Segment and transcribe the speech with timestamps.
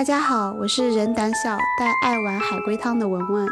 [0.00, 3.46] 大家好，我是人胆小但爱玩海龟汤的文文。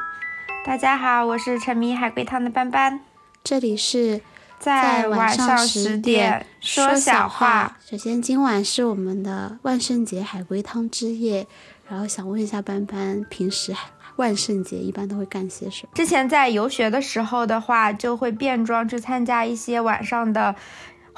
[0.65, 3.01] 大家好，我是沉迷海龟汤的斑斑。
[3.45, 4.19] 这里是
[4.59, 7.77] 在晚上十点说小话。
[7.85, 11.47] 首先，今晚是我们的万圣节海龟汤之夜，
[11.87, 13.75] 然后想问一下斑斑，平时
[14.17, 15.91] 万圣节一般都会干些什么？
[15.97, 20.55] 之前在游学的时候的话，就会变装去参加一些晚上的。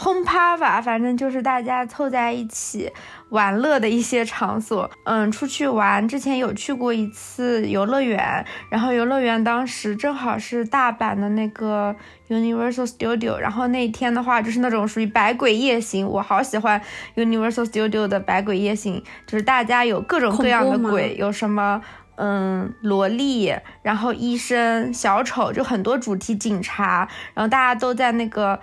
[0.03, 2.91] 轰趴吧，反正就是大家凑在一起
[3.29, 4.91] 玩乐的一些场所。
[5.05, 11.95] 嗯，出去玩之前有去过一次游乐园，然后游乐园当时正好是大阪的那个
[12.31, 16.81] Universal Studio，然后那天的话就是那种属于百鬼夜行，我好喜欢
[17.17, 21.83] Universal Studio 的百鬼夜行，就是大家有各种各样的鬼，有什么
[22.17, 28.59] 嗯萝莉，然后医生、小丑，就很多主题警察，然后大家都在那个。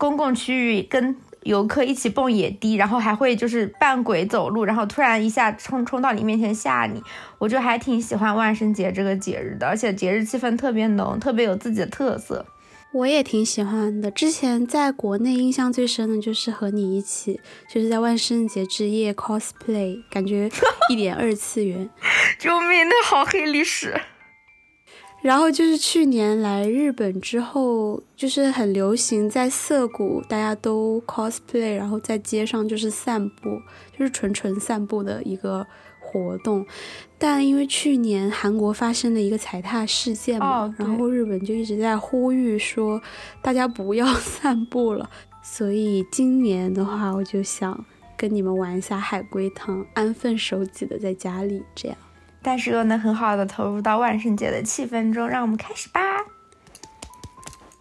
[0.00, 7.02] 公共区域跟游客一起蹦野迪，然后还会就是扮鬼走路，然后突然一下冲冲到你面前吓你，
[7.38, 12.46] 我就还挺喜欢万圣节这个节日的，而且节日气氛特别浓，特别有自己的特色。
[12.92, 14.10] 我也挺喜欢的。
[14.10, 17.38] 之前在国内印象最深的就是和你一起，
[17.72, 20.50] 就是在万圣节之夜 cosplay，感觉
[20.90, 21.88] 一点二次元。
[22.40, 22.88] 救命！
[22.88, 24.00] 那好黑历史。
[25.22, 33.60] 然后就是去年来日本之后，就是很流行在涩谷，大家都 cosplay，然后在街上就是散步，
[33.96, 35.66] 就是纯纯散步的一个
[35.98, 36.64] 活动。
[37.18, 43.00] 但因为去年韩国发生了一个踩踏事件嘛，然后日本就一直在呼吁说
[43.42, 45.10] 大家不要散步了。
[45.44, 47.84] 所以今年的话，我就想
[48.16, 51.98] 跟你们玩一下海龟汤，安分守己的在家里这样。
[52.42, 56.00] 但是又能很好的投入到万圣节的气氛中，让我们开始吧。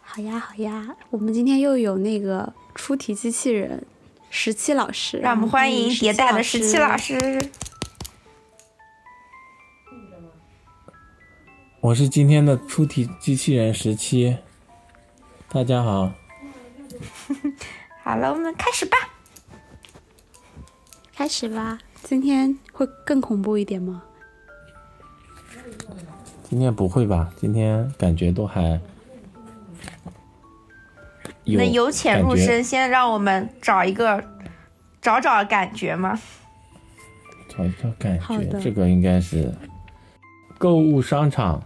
[0.01, 3.85] 好呀，好呀，我们今天又有那个出题机器人
[4.29, 7.49] 十七老师，让我们欢迎迭代的十七老师。
[11.79, 14.37] 我是今天的出题机器人十七，
[15.47, 16.11] 大家好。
[18.03, 18.97] 好了，我们开始吧。
[21.15, 24.03] 开始吧，今天会更恐怖一点吗？
[26.49, 27.29] 今天不会吧？
[27.37, 28.81] 今天感觉都还……
[31.45, 34.23] 那由浅入深，先让我们找一个
[34.99, 36.19] 找找感觉吗？
[37.47, 39.53] 找一找感觉，这个应该是
[40.57, 41.63] 购物商场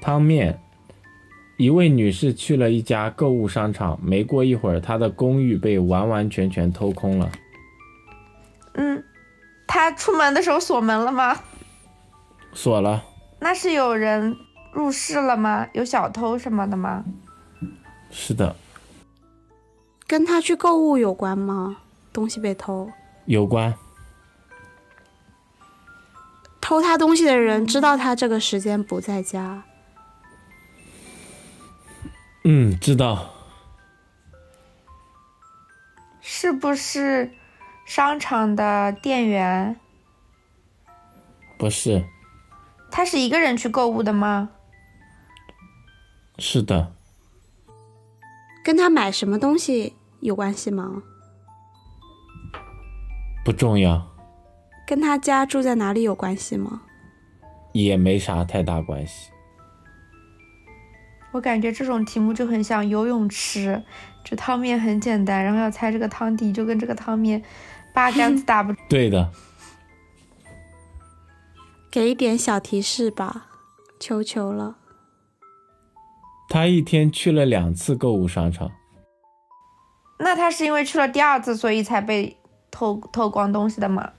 [0.00, 0.60] 汤面。
[1.56, 7.32] 一位女士去了一家购物商场，没过一会儿，她的公寓被完完全全偷空了。
[8.74, 9.02] 嗯，
[9.66, 11.40] 她出门的时候锁门了吗？
[12.52, 13.02] 锁了。
[13.38, 14.36] 那是有人
[14.72, 15.66] 入室了吗？
[15.72, 17.04] 有小偷什么的吗？
[18.10, 18.56] 是的。
[20.06, 21.78] 跟他去购物有关吗？
[22.12, 22.90] 东西被偷？
[23.26, 23.74] 有关。
[26.60, 29.62] 偷他东西的人知道他这个时间不在家？
[32.44, 33.30] 嗯，知道。
[36.20, 37.30] 是不是
[37.84, 39.76] 商场的店员？
[41.56, 42.04] 不是。
[42.96, 44.48] 他是一个人去购物的吗？
[46.38, 46.94] 是的。
[48.64, 51.02] 跟他买什么东西有关系吗？
[53.44, 54.16] 不重要。
[54.86, 56.84] 跟他家住在哪里有关系吗？
[57.74, 59.30] 也没啥太大关系。
[61.32, 63.82] 我感觉这种题目就很像游泳池，
[64.24, 67.42] 这汤面很简单，然后要猜这个汤底，就跟这个汤面
[67.92, 68.74] 八竿子 打不。
[68.88, 69.30] 对的。
[71.96, 73.46] 给一点小提示吧，
[73.98, 74.76] 求求了。
[76.46, 78.70] 他一天去了两次购物商场。
[80.18, 82.36] 那他是因为去了第二次，所以才被
[82.70, 84.12] 偷偷光东西的吗？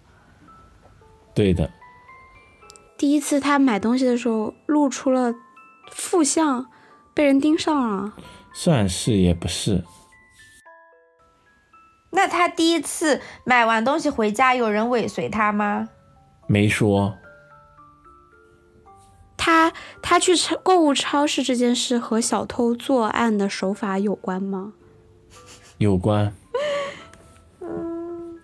[1.36, 1.70] 对的。
[2.98, 5.36] 第一次他买东西的时候露出了
[5.92, 6.66] 负相，
[7.14, 8.16] 被人盯上了。
[8.54, 9.84] 算是也不是。
[12.10, 15.90] 那他第一次买完东西回家，有人尾随他吗？
[16.48, 17.16] 没说。
[19.48, 19.72] 他
[20.02, 24.74] 他去超购物超市这件事和小偷作案的手法有关吗？
[25.78, 26.34] 有关。
[27.62, 28.42] 嗯，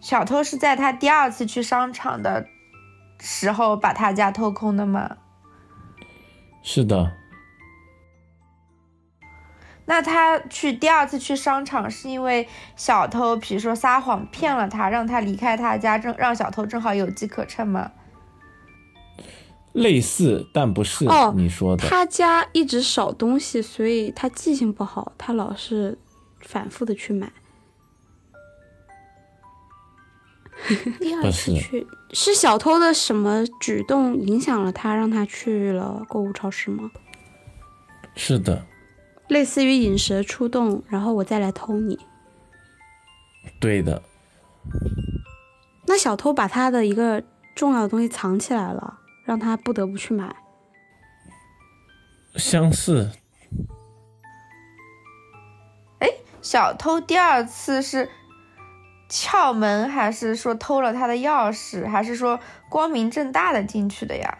[0.00, 2.46] 小偷是在他第二次去商场的
[3.18, 5.16] 时候把他家偷空的吗？
[6.62, 7.10] 是的。
[9.84, 12.46] 那他去第二次去商场是因为
[12.76, 17.90] 小偷，比如说撒谎骗了他，让他离开他家，正让小偷正好有机可乘吗？
[19.72, 21.88] 类似，但不是你说的。
[21.88, 25.98] 他家一直少东西，所以他记性不好，他老是
[26.40, 27.32] 反复的去买。
[31.00, 36.90] 第二次去是小偷的什么举动影响了他，让他去了购物超市吗？
[38.14, 38.66] 是的，
[39.28, 41.98] 类似于引蛇出洞，然后我再来偷你。
[43.58, 44.02] 对的。
[45.86, 47.22] 那小偷把他的一个
[47.56, 48.99] 重要的东西藏起来了，
[49.30, 50.34] 让他不得不去买。
[52.34, 53.12] 相似。
[56.00, 56.08] 哎，
[56.42, 58.10] 小偷第二次是
[59.08, 64.38] 撬门，还是说偷了他的钥匙，还是说光明正大的进去的呀？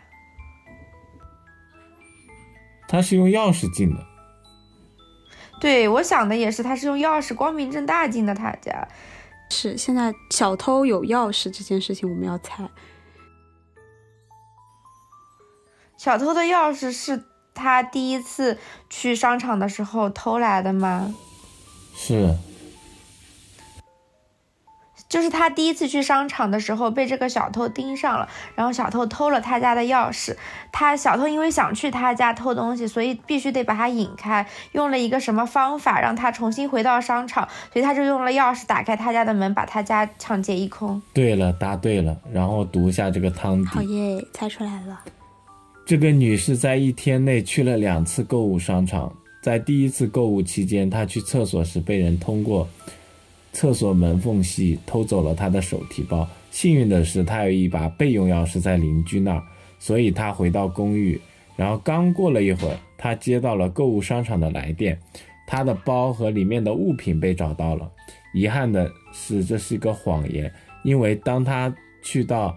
[2.88, 4.04] 他是用钥匙进的。
[5.60, 8.88] 对，我想的也是，他是用钥匙光明正大进的他家。
[9.50, 12.68] 是，现在小偷有钥匙这件事情，我们要猜。
[16.00, 18.56] 小偷的钥匙是他第一次
[18.88, 21.14] 去商场的时候偷来的吗？
[21.94, 22.34] 是。
[25.10, 30.34] 就是他第一次去商场的时候被这个小偷盯上了，然后小偷偷了他家的钥匙。
[30.72, 41.02] 他小偷因为想去他家偷东西，所以必须得把他引开，用了一个什么方法让他重新回到商场，所以他就用了钥匙打开他家的门，把他家抢劫一空。
[41.12, 42.16] 对了，答对了。
[42.32, 43.68] 然后读一下这个汤底。
[43.68, 44.98] 好耶，猜出来了。
[45.90, 52.68] 这个女士在一天内去了两次购物商场，在第一次购物期间，她去厕所时被人通过。
[53.52, 56.28] 厕所门缝隙偷走了她的手提包。
[56.52, 59.42] 幸运的是，她有一把备用钥匙在邻居那儿，
[59.80, 61.20] 所以她回到公寓。
[61.56, 64.96] 然后刚过了一会儿，她接到了购物商场的来电，
[65.44, 67.90] 她的包和里面的物品被找到了。
[68.32, 70.52] 遗憾的是，这是一个谎言，
[70.84, 72.56] 因为当她去到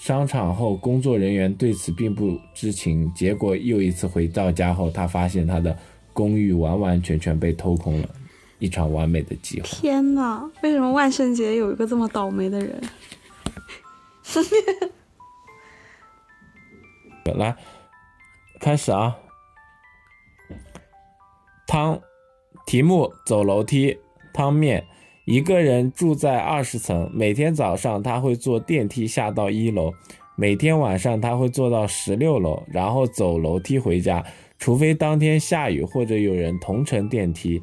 [0.00, 3.12] 商场后，工作人员对此并不知情。
[3.12, 5.76] 结果又一次回到家后，他发现他的
[6.14, 8.08] 公寓完完全全被偷空了。
[8.58, 9.68] 一场完美的计划。
[9.68, 12.82] 天哪，为什么万圣节有一个这么倒霉的人？
[17.36, 17.54] 来，
[18.58, 19.14] 开始啊！
[21.66, 22.00] 汤，
[22.64, 23.98] 题目：走楼梯。
[24.32, 24.82] 汤面：
[25.24, 29.92] 一个人住在二十层，每天早上他会坐电梯下到一楼，
[30.34, 34.24] 每天晚上他会坐到十六楼，然后走楼梯回家，
[34.58, 37.62] 除非当天下雨或者有人同乘电梯。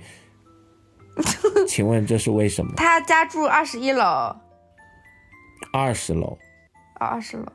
[1.68, 2.74] 请问这是为什么？
[2.78, 4.36] 他家住二十一楼，
[5.74, 6.38] 二十楼，
[7.00, 7.46] 二十楼，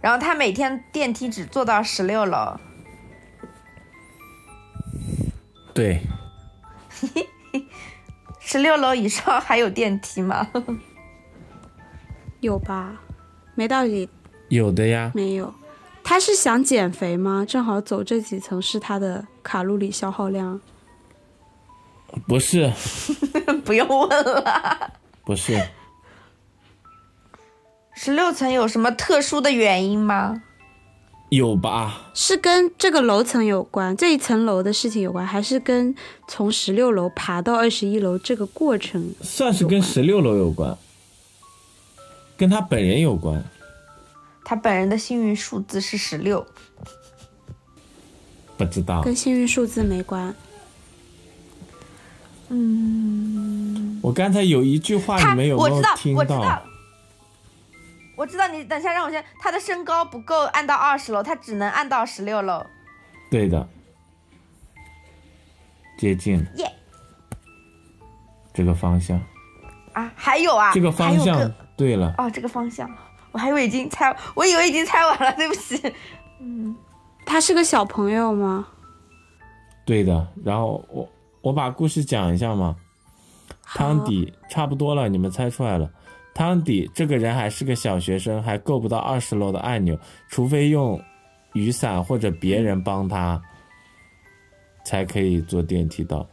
[0.00, 2.58] 然后他每天电梯只坐到十六楼。
[5.72, 6.00] 对，
[8.44, 10.46] 十六楼以上 还有电梯吗？
[12.40, 13.00] 有吧，
[13.54, 14.08] 没道理。
[14.48, 15.12] 有的呀。
[15.14, 15.54] 没有，
[16.02, 17.44] 他是想减肥吗？
[17.48, 20.60] 正好走这几层是他的卡路里消耗量。
[22.26, 22.70] 不是，
[23.64, 24.92] 不用问了。
[25.24, 25.58] 不是，
[27.94, 30.42] 十六层有什么特殊的原因吗？
[31.32, 32.10] 有吧？
[32.12, 35.94] 是跟这个楼层有关，这一层楼的事情有关，还是跟
[36.28, 39.14] 从十六楼爬到二十一楼这个过程？
[39.22, 40.76] 算是跟十六楼有关，
[42.36, 43.42] 跟他本人有关。
[44.44, 46.46] 他本人的幸运数字是十六。
[48.58, 49.00] 不知道。
[49.00, 50.34] 跟幸运数字没关。
[52.50, 56.20] 嗯，我刚才有一句话，你们有没有听到？
[56.20, 56.62] 我知道，我知道，
[58.16, 58.48] 我知道。
[58.48, 59.24] 你等一下，让我先。
[59.38, 62.64] 他的身高不够按到二十楼，他只能按到十六楼。
[63.30, 63.68] 对的，
[65.98, 66.50] 接近了。
[66.56, 66.72] 耶，
[68.52, 69.20] 这个方向。
[69.92, 71.52] 啊，还有啊，这个方向。
[71.76, 72.14] 对了。
[72.18, 72.90] 哦，这个方向，
[73.32, 75.80] 我还以为已经猜，我以为已经猜完了，对不起。
[76.40, 76.76] 嗯，
[77.24, 78.68] 他是个小朋友吗？
[79.84, 81.08] 对的，然后我。
[81.42, 82.76] 我把故事讲一下嘛，
[83.64, 85.90] 汤底差不多了，你们猜出来了。
[86.34, 89.98] 汤底这个人还是个小学生，还够不到二十楼的按钮，
[90.28, 91.00] 除非用
[91.52, 93.40] 雨伞或者别人帮他，
[94.84, 96.26] 才可以坐电梯到。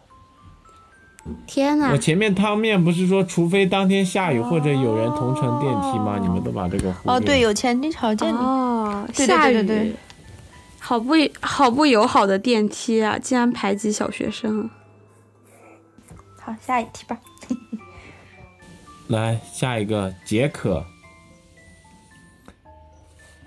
[1.45, 1.91] 天哪！
[1.91, 6.17] 我前面汤面不是说，除非当天下雨或者有人同乘电梯吗？
[6.19, 9.93] 你们都把这个哦，对，有前提条件哦，下雨，
[10.79, 13.19] 好不好不友好的电梯啊！
[13.19, 14.69] 竟然排挤小学生。
[16.39, 17.19] 好下一题吧，
[19.09, 20.85] 来下一个解渴。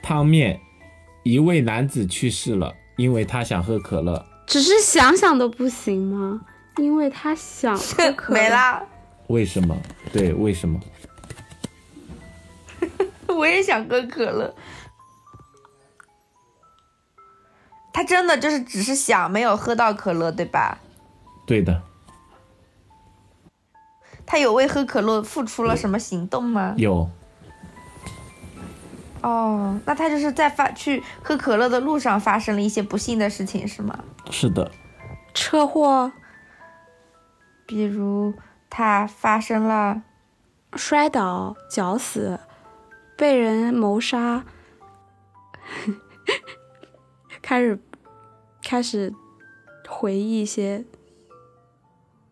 [0.03, 0.61] 汤面，
[1.23, 4.27] 一位男子去世了，因为他想喝可乐。
[4.45, 6.41] 只是想想都不行吗？
[6.79, 8.41] 因为他想喝可乐。
[8.41, 8.83] 没啦。
[9.29, 9.77] 为什么？
[10.13, 10.81] 对，为什么？
[13.29, 14.53] 我也想喝可乐。
[17.93, 20.79] 他真的就是只是想，没有喝到可乐，对吧？
[21.47, 21.81] 对的。
[24.33, 26.73] 他有为喝可乐付出了什么行动吗？
[26.79, 27.07] 有，
[29.21, 34.03] 哦，那他就是在发去喝可乐的路上发生了一些不幸的事情，是吗？
[34.31, 34.71] 是的。
[35.35, 36.11] 车祸，
[37.67, 38.33] 比如
[38.71, 40.01] 他发生了
[40.77, 42.41] 摔倒、绞死、
[43.19, 44.47] 被人谋杀，
[47.43, 47.79] 开始
[48.63, 49.13] 开始
[49.87, 50.87] 回忆一些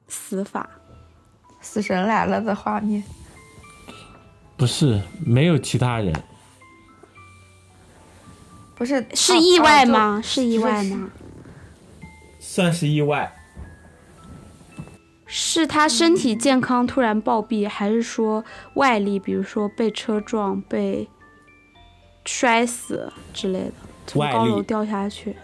[0.09, 0.71] 死法，
[1.61, 3.03] 死神来了的画面。
[4.57, 6.15] 不是，没有其他人。
[8.75, 10.21] 不是，是意外吗？
[10.23, 11.11] 是意外吗？
[12.39, 13.33] 算是意外。
[15.27, 21.09] 是他身体健康突然暴毙，还是说外力，比如说被车撞、被
[22.25, 23.73] 摔死之类的，
[24.07, 25.37] 从高楼掉下去？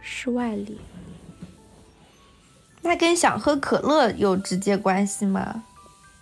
[0.00, 0.80] 是外力。
[2.86, 5.62] 那跟想喝可乐有直接关系吗？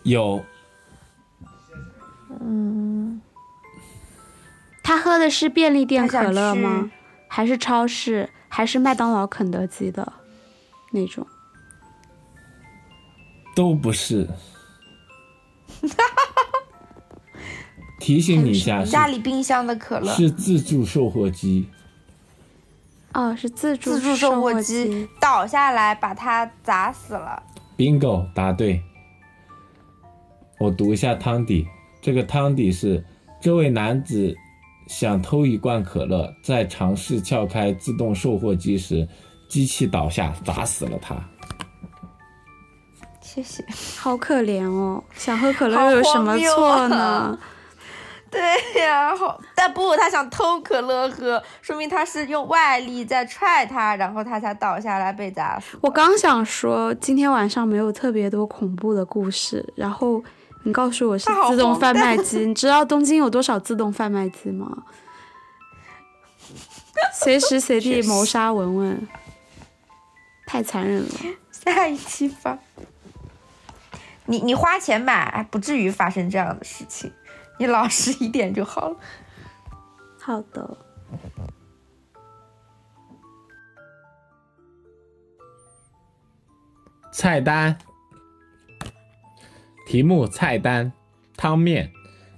[0.02, 0.44] 有。
[2.40, 3.20] 嗯，
[4.82, 6.90] 他喝的是便利店可乐吗？
[7.28, 8.30] 还是超市？
[8.48, 10.12] 还是麦当劳、肯德基的
[10.92, 11.26] 那种？
[13.54, 14.28] 都不是。
[18.00, 21.68] 提醒你一下， 家里冰箱的可乐是自助售货机。
[23.14, 27.42] 哦，是自助自助售货机倒下来把它砸死了。
[27.76, 28.82] Bingo，答对。
[30.58, 31.66] 我读一下汤底。
[32.02, 33.04] 这个汤底是：
[33.40, 34.34] 这位男子
[34.88, 39.08] 想偷一罐可乐，在尝试撬开自动售货机时，
[39.48, 41.16] 机器倒下砸死了他。
[43.20, 43.64] 谢谢。
[43.98, 47.38] 好可怜哦，想喝可乐有什么错呢？
[48.34, 55.78] 对呀，好，但不，他想偷可乐喝，说明他是用外力在踹他，然后他才倒下来被砸死。
[55.80, 60.22] 我刚想说，今天晚上没有特别多恐怖的故事，然后。
[60.66, 64.84] 你告诉我是自动贩卖机，你知道东京有多少自动贩卖机吗？
[67.12, 69.06] 随时随地谋杀文文，
[70.46, 71.10] 太残忍了。
[71.50, 72.58] 下一期吧。
[74.24, 77.12] 你你花钱买，不至于发生这样的事情。
[77.58, 78.96] 你老实一点就好了。
[80.20, 80.78] 好的。
[87.12, 87.78] 菜单。
[89.86, 90.92] 题目：菜单，
[91.36, 91.92] 汤面。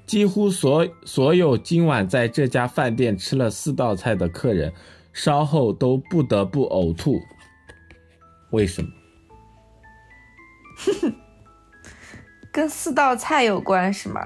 [0.07, 4.73] 几乎所所有今晚在这家饭店吃了四道菜的客人，
[5.13, 7.21] 稍后都不得不呕吐。
[8.51, 8.89] 为什么？
[12.53, 14.21] 跟四道菜有关是吗？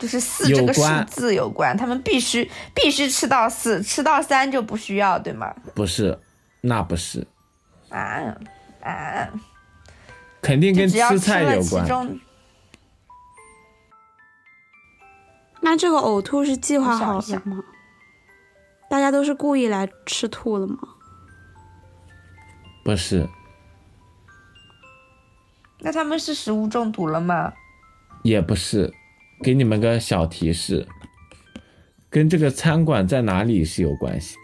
[0.00, 5.54] 就是四这个数字有关，他们必须必须吃到四，吃到三就不需要，对吗？
[5.74, 6.18] 不是，
[6.62, 7.24] 那不是。
[7.90, 8.34] 啊
[8.82, 9.28] 啊！
[10.40, 12.18] 肯定跟吃菜有关。
[15.60, 17.62] 那这个呕吐是计划好的吗？
[18.88, 20.78] 大家都是故意来吃吐的吗？
[22.82, 23.28] 不是。
[25.80, 27.52] 那他们是食物中毒了吗？
[28.22, 28.94] 也不是。
[29.42, 30.86] 给你们个小提示，
[32.08, 34.36] 跟这个餐馆在哪里是有关系。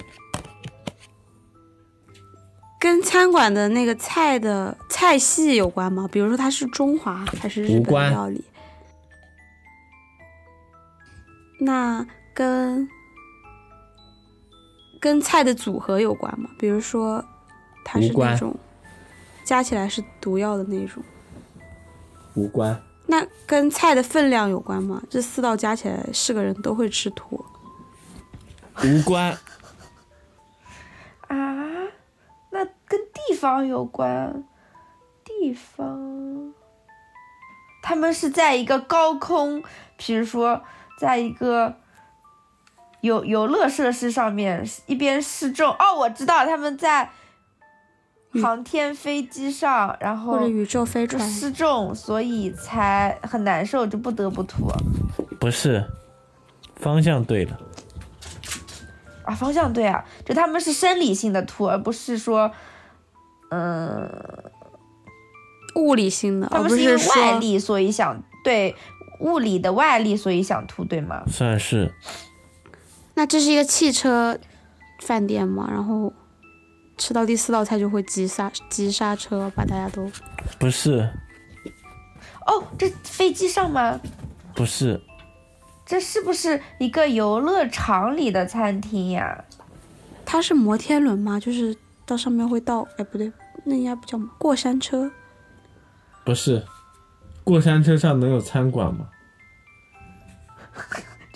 [2.79, 6.09] 跟餐馆的那个菜的菜系有关吗？
[6.11, 8.45] 比如说它是中华还是日本料理？
[11.59, 12.88] 那跟
[15.00, 16.49] 跟菜的组合有关吗？
[16.59, 17.25] 比如说
[17.85, 18.55] 它是那种
[19.43, 21.03] 加起来是毒药的那种？
[22.35, 22.81] 无关。
[23.07, 25.03] 那跟菜的分量有关吗？
[25.09, 27.45] 这四道加起来是个人都会吃土？
[28.83, 29.31] 无关。
[31.29, 31.39] 啊？
[32.51, 34.45] 那跟地方有关，
[35.25, 36.55] 地方，
[37.83, 39.63] 他们是在一个高空，
[39.97, 40.63] 比如说
[40.99, 41.77] 在一个
[43.03, 45.71] 游游乐设施上面，一边失重。
[45.73, 47.11] 哦，我知道他们在
[48.40, 54.71] 航天飞机上，然后或者宇宙飞船失重，所以才很难受，就不得不吐。
[55.38, 55.85] 不是，
[56.76, 57.59] 方向对了。
[59.25, 62.50] 啊，方向对啊，就他们是生理性的吐，而不是说，
[63.50, 64.09] 嗯，
[65.75, 68.75] 物理性的，他们是因为外力所以想对
[69.21, 71.25] 物理的外力所以想吐，对吗？
[71.26, 71.93] 算是。
[73.14, 74.38] 那这是一个汽车
[75.00, 75.69] 饭店吗？
[75.73, 76.12] 然后
[76.97, 80.11] 吃到第四道菜就会急刹急刹车，把大家都
[80.59, 81.09] 不是。
[82.47, 84.00] 哦，这飞机上吗？
[84.55, 85.00] 不是。
[85.85, 89.45] 这是不是一个游乐场里的餐厅呀？
[90.25, 91.38] 它是摩天轮吗？
[91.38, 92.87] 就是到上面会到……
[92.99, 93.33] 哎，不对，
[93.65, 95.11] 那应该不叫过山车。
[96.25, 96.65] 不是，
[97.45, 99.07] 过山车上能有餐馆吗？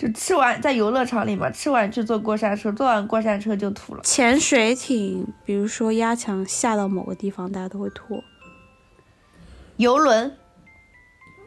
[0.01, 4.01] 就吃完在游乐场里嘛，吃完去坐过山车，坐完过山车就吐了。
[4.03, 8.23] 潜水艇，比如说压强下到某个地方，大家都会吐。
[9.77, 10.35] 游轮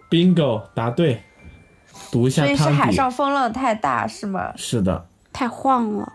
[0.09, 1.21] ，bingo，答对。
[2.13, 2.57] 读一下汤底。
[2.57, 4.53] 所以是海上风浪太大是吗？
[4.55, 5.05] 是的。
[5.33, 6.13] 太晃了。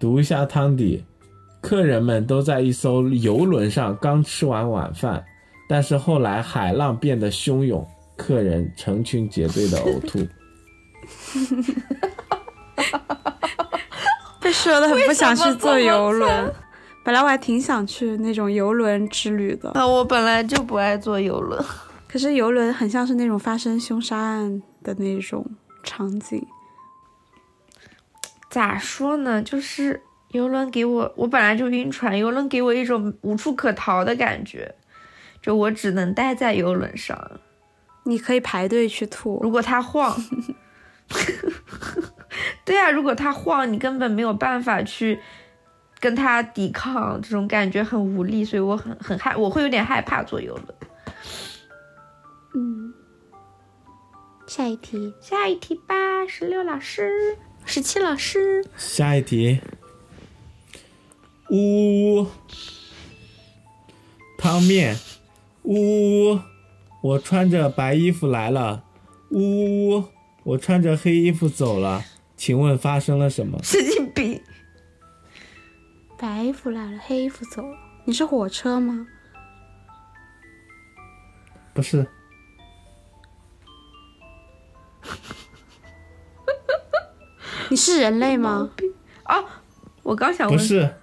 [0.00, 1.04] 读一下汤底，
[1.60, 5.22] 客人们都在一艘游轮上刚吃完晚饭，
[5.68, 10.26] 但是后来海浪变得汹涌，客人成群结队的呕吐。
[14.40, 16.54] 被说的很不想去坐游轮。
[17.04, 19.72] 本来我还挺想去那种游轮之旅的。
[19.74, 21.62] 那我本来就不爱坐游轮，
[22.08, 25.46] 可是游轮很像是那种发生凶杀案的那种
[25.82, 26.46] 场景。
[28.48, 29.42] 咋说呢？
[29.42, 34.74] 就是游轮给我，我本来就晕船，游轮给我一种无处可逃的感觉，
[35.42, 37.30] 就我只能待在游轮上。
[38.04, 40.16] 你可以排队去吐，如果它晃。
[42.64, 45.20] 对啊，如果它晃，你根本没有办法去。
[46.00, 50.66] 跟他抵抗，这种感觉很无力，所以我很很害，我会有点害怕坐游轮。
[52.54, 52.92] 嗯，
[54.46, 55.94] 下一题，下一题吧，
[56.28, 59.60] 十六老师，十七老师，下一题。
[61.48, 62.26] 呜呜呜，
[64.36, 64.94] 汤面，
[65.62, 66.40] 呜呜呜，
[67.00, 68.84] 我穿着白衣服来了，
[69.30, 70.04] 呜呜呜，
[70.44, 72.04] 我穿着黑衣服走了，
[72.36, 73.58] 请问发生了什么？
[73.62, 74.40] 神经病。
[76.18, 77.76] 白衣服来了，黑衣服走了。
[78.04, 79.06] 你是火车吗？
[81.72, 82.06] 不是。
[87.70, 88.70] 你是人类吗？
[89.24, 89.42] 啊，
[90.02, 90.56] 我刚想问。
[90.56, 90.94] 不是。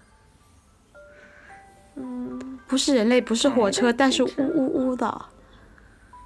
[1.95, 5.25] 嗯，不是人类，不是火车，但是呜呜呜的，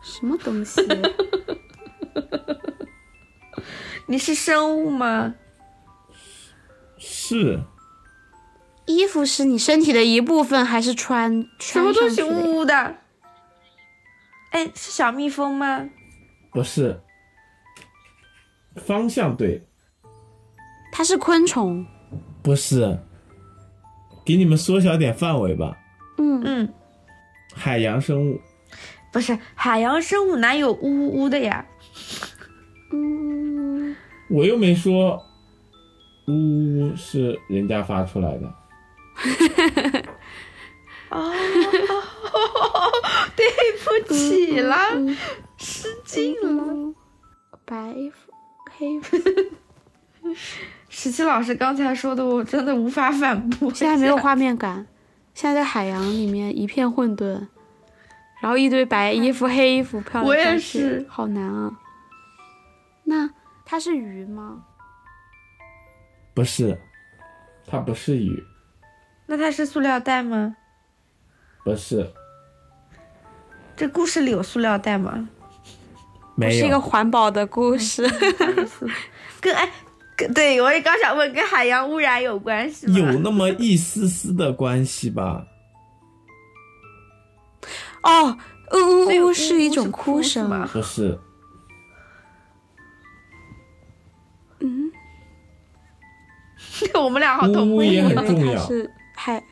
[0.03, 0.81] 什么东西？
[4.07, 5.35] 你是生物吗？
[6.97, 7.61] 是。
[8.85, 12.95] 衣服是你身体的一部分，还是穿什么东西污的？
[14.51, 15.89] 哎，是小蜜蜂吗？
[16.51, 17.01] 不是，
[18.75, 19.67] 方向对。
[20.91, 21.85] 它是昆虫？
[22.43, 22.99] 不是，
[24.23, 25.77] 给你们缩小点范围吧。
[26.17, 26.73] 嗯嗯，
[27.53, 28.39] 海洋生物。
[29.11, 31.65] 不是海洋生物哪有呜呜呜的呀？
[32.93, 33.44] 嗯，
[34.35, 35.23] 我又没说
[36.27, 38.53] 呜呜是人家发出来的。
[41.09, 41.31] 哦，
[43.35, 43.45] 对
[44.03, 44.75] 不起了，
[45.57, 46.93] 失敬了。
[47.63, 48.33] 白服
[48.77, 49.17] 黑服，
[50.89, 53.71] 十七老师刚才说的，我真的无法反驳。
[53.73, 54.85] 现在没有画面感，
[55.33, 57.47] 现在在海洋里面一片混沌，
[58.41, 61.71] 然后一堆白衣服、黑衣服飘来飘去，好难啊。
[63.05, 63.29] 那
[63.65, 64.63] 它是鱼吗？
[66.33, 66.79] 不是，
[67.65, 68.43] 它不是鱼。
[69.25, 70.55] 那它是塑料袋吗？
[71.63, 72.07] 不是。
[73.75, 75.27] 这故事里有塑料袋吗？
[76.35, 76.61] 没有。
[76.61, 78.07] 是一个环保的故事。
[79.41, 79.71] 跟哎，
[80.15, 82.99] 跟对我也刚想问，跟海洋污染有关系吗？
[82.99, 85.45] 有那么一丝丝的关系吧。
[88.03, 88.37] 哦，
[88.73, 90.69] 呜呜呜是一种哭声吗？
[90.71, 91.19] 不是。
[97.01, 97.81] 我们俩好同步。
[97.81, 98.61] 也很重要。
[99.15, 99.43] 嗨，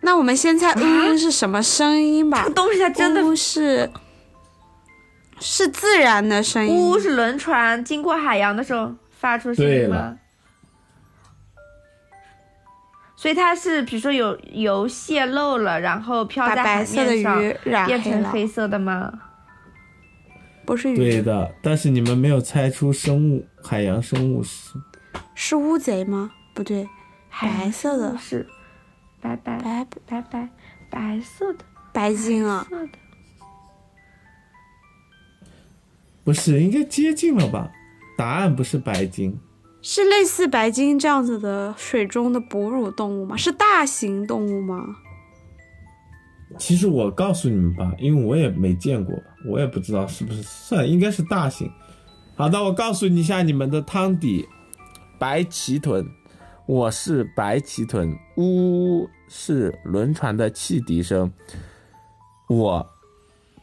[0.00, 2.44] 那我们先猜呜是什么声音吧？
[2.46, 3.90] 这东西它真的是
[5.38, 6.74] 是自然的声音。
[6.74, 10.18] 呜是轮船经过海洋的时候发出声音吗？
[13.14, 17.40] 所以它是比如说有油泄漏了，然后漂在海面上
[17.86, 19.12] 变成黑色的吗？
[20.66, 20.96] 不是鱼。
[20.96, 24.74] 对的，但是你们没有猜出生物，海洋生物是
[25.34, 26.32] 是乌贼吗？
[26.52, 26.88] 不对，
[27.40, 28.46] 白色的是
[29.20, 30.48] 白白白白白
[30.90, 32.66] 白色的白鲸啊，
[36.24, 37.70] 不是应该接近了吧？
[38.18, 39.38] 答案不是白鲸，
[39.82, 43.36] 是类似白鲸这样子的水中的哺乳动物吗？
[43.36, 44.84] 是大型动物吗？
[46.58, 49.14] 其实我告诉你们吧，因为我也没见过，
[49.46, 51.70] 我也不知道是不是算，应该是大型。
[52.34, 54.46] 好的，我告诉你一下你们的汤底，
[55.18, 56.06] 白鳍豚。
[56.66, 61.32] 我是白鳍豚，呜呜是轮船的汽笛声。
[62.48, 62.86] 我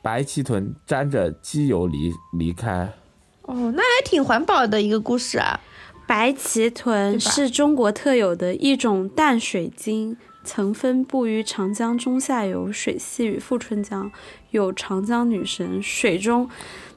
[0.01, 2.93] 白鳍豚沾着机油离离开。
[3.41, 5.59] 哦，那还挺环保的一个故事啊。
[6.07, 14.11] 白鳍豚是中国特有的一种淡水鲸，曾分布于长江中下游水系与富春江，
[14.51, 16.49] 有长江女神、水中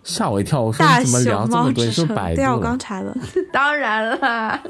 [0.03, 0.61] 吓我一跳！
[0.61, 1.85] 我说你怎么聊这么多？
[1.91, 2.37] 是百度？
[2.37, 3.17] 对啊，我刚查的。
[3.53, 4.63] 当然了，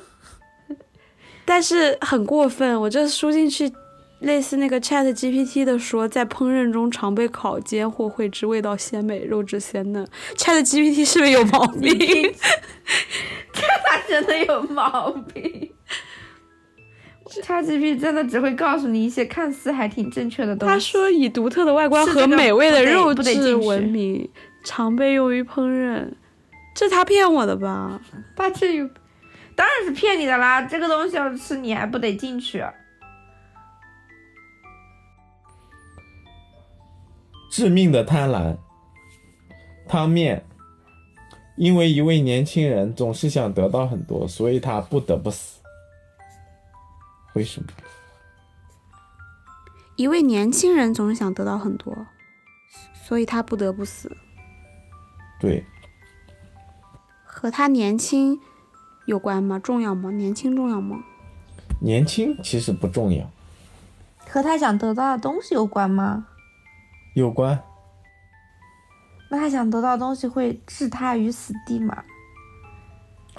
[1.44, 3.72] 但是很过分，我这输进去。
[4.20, 10.08] 类似那个 Chat GPT 的说，在烹饪中常被烤煎或烩之，味道鲜美，肉质鲜嫩。
[10.36, 11.92] Chat GPT 是不是有毛病？
[13.52, 15.70] 他真的有毛病。
[17.42, 20.74] Chat GPT 真的只会告诉你一些看似还挺正确的东西。
[20.74, 24.28] 他说以独特的外观和美味的肉质闻名，
[24.64, 26.12] 常被用于烹饪。
[26.74, 28.00] 这他骗我的吧？
[28.36, 28.88] 他这有，
[29.54, 30.62] 当然是骗你的啦！
[30.62, 32.64] 这个东西要吃，你还不得进去？
[37.50, 38.56] 致命的贪婪。
[39.88, 40.44] 汤面，
[41.56, 45.55] 因为一位年轻人总是想得到很多，所以他不得不死。
[47.36, 47.68] 为什么？
[49.96, 51.94] 一位年轻人总是想得到很多，
[52.94, 54.16] 所以他不得不死。
[55.38, 55.62] 对。
[57.26, 58.40] 和他年轻
[59.04, 59.58] 有关吗？
[59.58, 60.10] 重要吗？
[60.10, 61.04] 年轻重要吗？
[61.78, 63.28] 年轻其实不重要。
[64.26, 66.26] 和他想得到的东西有关吗？
[67.14, 67.62] 有关，
[69.30, 72.02] 那他想得到东西会置他于死地吗？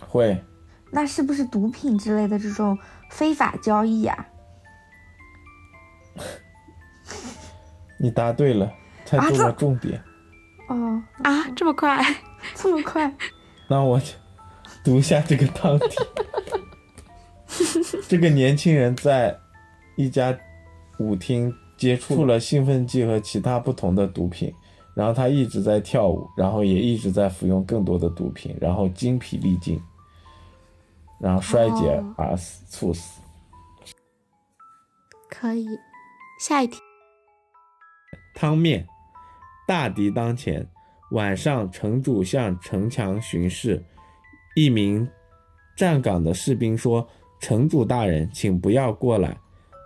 [0.07, 0.43] 会。
[0.89, 2.77] 那是不是毒品之类的这种
[3.09, 4.27] 非法交易呀？
[7.99, 8.71] 你答对了，
[9.05, 10.01] 猜中了重点。
[10.69, 11.99] 哦啊，这么快，
[12.55, 13.13] 这么快？
[13.69, 14.01] 那我
[14.83, 15.85] 读一下这个汤底。
[18.07, 19.37] 这个年轻人在
[19.95, 20.37] 一家
[20.99, 21.53] 舞厅。
[21.77, 24.51] 接触了兴奋剂和其他不同的毒品，
[24.95, 29.79] 然后他一直在跳舞，然后也一直在服用更多的毒品，然后精疲力尽，
[31.19, 33.21] 然后衰竭而死，猝死。
[35.29, 35.67] 可以，
[36.39, 36.79] 下一题。
[38.33, 38.85] 汤面，
[39.67, 40.65] 大敌当前，
[41.11, 43.83] 晚上城主向城墙巡视，
[44.55, 45.07] 一名
[45.75, 47.07] 站岗的士兵说
[47.41, 49.37] ：“城主大人，请不要过来。”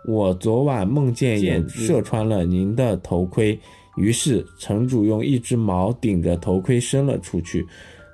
[0.08, 3.60] 我昨晚梦见眼射穿了您的头盔，
[3.98, 7.68] 于是城主用一只矛顶着头盔伸了出去，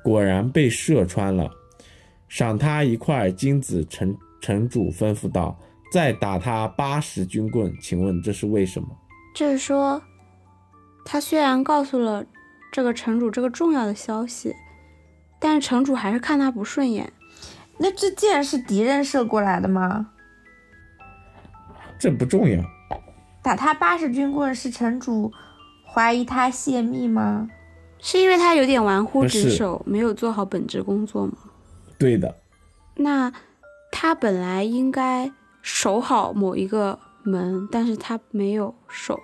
[0.04, 1.50] 果然被射穿了。
[2.28, 5.58] 赏他一块金子，城城主吩咐道
[5.92, 8.88] ：“再打他八十军棍。”请问这是为什么？
[9.34, 10.02] 就是说，
[11.06, 12.26] 他虽然告诉了
[12.72, 14.54] 这个城主这个重要的消息，
[15.40, 17.14] 但是城主还是看他不顺眼。
[17.78, 20.10] 那这箭是敌人射过来的吗？
[22.00, 22.62] 这不重要。
[23.42, 25.32] 打他八十军棍是城主
[25.86, 27.48] 怀疑他泄密吗？
[28.00, 31.34] 是因为他有点玩忽职守，没有做好本职工作吗？
[31.98, 32.36] 对的。
[32.96, 33.32] 那
[33.92, 35.32] 他本来应该
[35.62, 39.20] 守好某一个门，但是他没有守，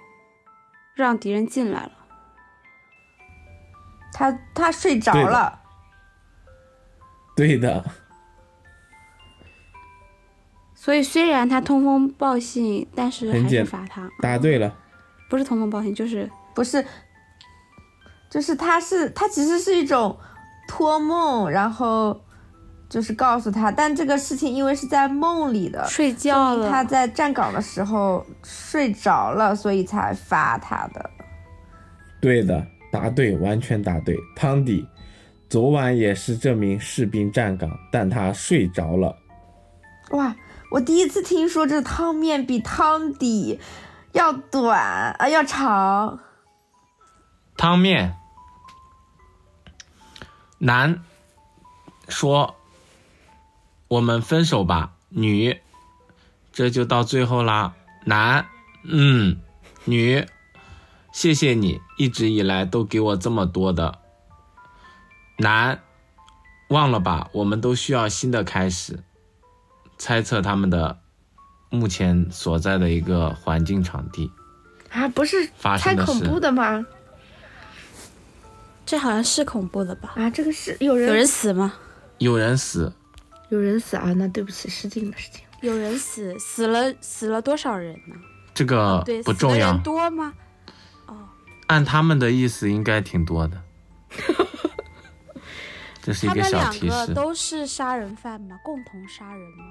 [0.96, 1.92] 让敌人进来了。
[4.14, 5.62] 他他睡着了。
[7.36, 7.84] 对的。
[10.76, 14.10] 所以虽然他通风报信，但是还是罚他。
[14.20, 14.76] 答对了，
[15.30, 16.86] 不是通风报信，就是不是，
[18.30, 20.20] 就是他是他其实是一种
[20.68, 22.23] 托梦，然后
[22.94, 31.10] 就是告诉他，但这个事情因为是在梦里的，睡觉了，他在站岗的时候睡着了，所以才罚他的。
[32.22, 34.16] 对的，答对，完全答对。
[34.36, 34.88] 汤底，
[35.50, 39.18] 昨晚也是这名士兵站岗，但他睡着了。
[40.12, 40.36] 哇。
[40.70, 43.60] 我第一次听说这汤面比汤底
[44.14, 44.80] 要短
[45.20, 46.20] 啊，要长。
[47.56, 48.16] 汤面，
[50.58, 51.04] 男
[52.08, 52.56] 说
[53.94, 55.62] ：“我们分手吧。”女，
[56.52, 57.76] 这就到最后啦。
[58.06, 58.48] 男，
[58.84, 59.38] 嗯，
[59.86, 60.26] 女，
[61.12, 64.00] 谢谢你一直以来都给我这么多的。
[65.38, 65.80] 男，
[66.70, 69.04] 忘了吧，我们都需要新的开始。
[70.00, 71.00] 猜测他们的
[71.70, 74.32] 目前所在的一个环境场地
[74.90, 75.48] 啊，不是
[75.80, 76.84] 太恐怖的吗？
[78.86, 80.14] 这好像是恐怖的吧？
[80.16, 81.76] 啊，这个是有人有人死吗？
[82.18, 82.92] 有人死，
[83.54, 84.12] 有人死啊！
[84.14, 85.42] 那对不起，失敬了，失敬。
[85.62, 88.16] 有人死，死了死了多少人呢？
[88.52, 89.78] 这个不重要。
[89.78, 90.34] 多吗？
[91.06, 91.30] 哦，
[91.68, 93.62] 按他们的意思，应该挺多的。
[96.02, 96.88] 这是一个小提示。
[96.90, 98.60] 他们两个都是杀人犯吗？
[98.64, 99.66] 共同杀人吗？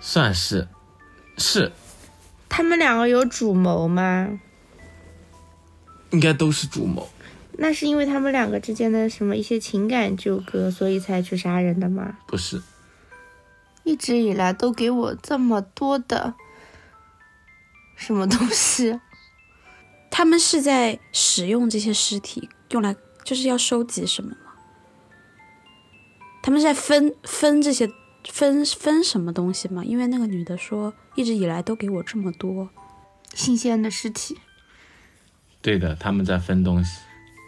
[0.00, 0.68] 算是，
[1.38, 1.72] 是。
[2.48, 4.38] 他们两个有主谋吗？
[6.10, 7.08] 应该都是主谋。
[7.58, 12.18] 那是因为他们两个之间的什么一些情感纠葛，所以才去杀人的吗？
[12.26, 12.60] 不是。
[13.84, 16.34] 一直以来都给我这么多的
[17.96, 19.00] 什么东西？
[20.10, 24.52] 他们是在使用这些尸体用来就是要收集什么吗？
[26.42, 27.88] 他们是在分分这些
[28.28, 29.84] 分分什么东西吗？
[29.84, 32.68] 因为那个女的说一直以来都给我这么多
[33.34, 34.38] 新鲜的尸体。
[35.60, 36.98] 对的，他们在分东西。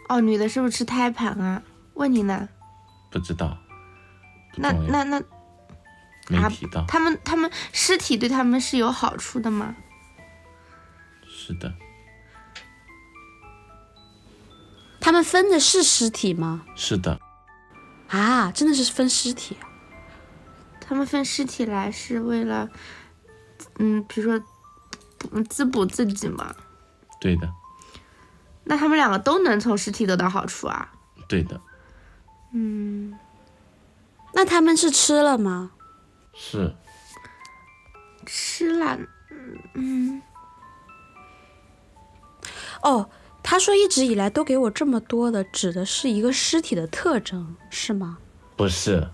[0.07, 1.61] 哦，女的是不是吃胎盘啊？
[1.93, 2.47] 问你呢？
[3.11, 3.57] 不知道。
[4.57, 5.21] 那那那
[6.27, 6.85] 没提到。
[6.87, 9.75] 他们他们尸体对他们是有好处的吗？
[11.27, 11.73] 是的。
[14.99, 16.65] 他们分的是尸体吗？
[16.75, 17.19] 是的。
[18.07, 19.57] 啊，真的是分尸体。
[20.81, 22.69] 他们分尸体来是为了，
[23.79, 24.45] 嗯，比如说，
[25.31, 26.55] 嗯，滋补自己嘛。
[27.19, 27.51] 对的。
[28.65, 30.91] 那他们两个都能从尸体得到好处啊？
[31.27, 31.61] 对的。
[32.53, 33.17] 嗯。
[34.33, 35.71] 那他们是吃了吗？
[36.33, 36.75] 是。
[38.25, 38.97] 吃了，
[39.75, 40.21] 嗯。
[42.81, 43.09] 哦。
[43.47, 48.17] 他说：“一直以来都给我这么多的，指的是一个尸体的特征，是吗？”
[48.57, 49.07] 不是，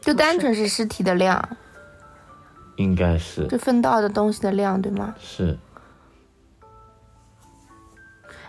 [0.00, 1.56] 就单纯是尸体的量。
[2.76, 3.46] 应该是。
[3.48, 5.14] 就分到的东西的量，对吗？
[5.20, 5.58] 是。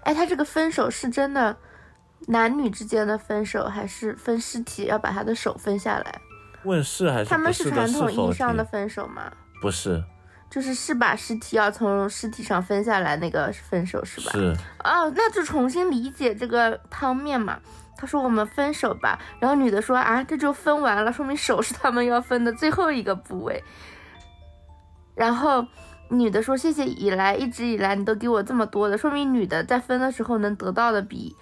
[0.05, 1.55] 哎，他这个分手是真的
[2.27, 6.21] 男女之间的分手，还是分尸体要把他的手分下来？
[6.63, 9.31] 问是还是他们是传统意义上的分手吗？
[9.61, 10.01] 不是。
[10.47, 14.31] 就是是把尸体要从尸体上分下来那个分手是吧？
[14.31, 14.55] 是。
[14.83, 17.59] 哦，那就重新理解这个汤面嘛。
[17.97, 23.61] 他说我们分手吧，然后女的说啊，这就分完了，说明手是他们要分的最后一个部位。
[25.15, 25.65] 然后
[26.09, 31.35] 女的说谢谢以来一直以来你都给我这么多的，说明女的在分的时候能得到的比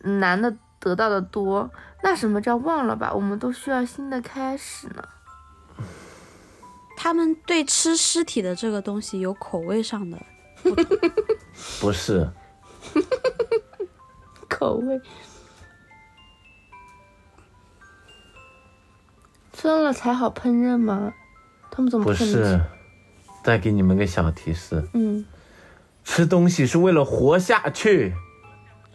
[0.00, 1.70] 男的得到的多。
[2.02, 3.12] 那什么叫忘了吧？
[3.12, 5.02] 我们都需要新的开始呢。
[6.96, 10.18] 他们对吃尸体的这个东西有口味上的，
[11.80, 12.28] 不是，
[14.48, 15.00] 口味
[19.52, 21.12] 分了才好烹饪吗？
[21.70, 22.60] 他们怎么不是？
[23.46, 25.24] 再给你们个小提示，嗯，
[26.02, 28.12] 吃东西是为了活下去。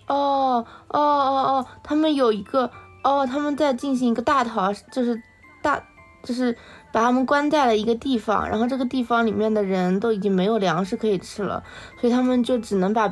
[0.07, 2.69] 哦哦哦哦，他们有一个
[3.01, 5.21] 哦，他们在进行一个大逃，就是
[5.61, 5.81] 大
[6.21, 6.57] 就是。
[6.93, 11.63] 把他们关在了一个地方，然后这个地方里面的人都已经没有粮食可以吃了，
[12.01, 13.09] 所以他们就只能把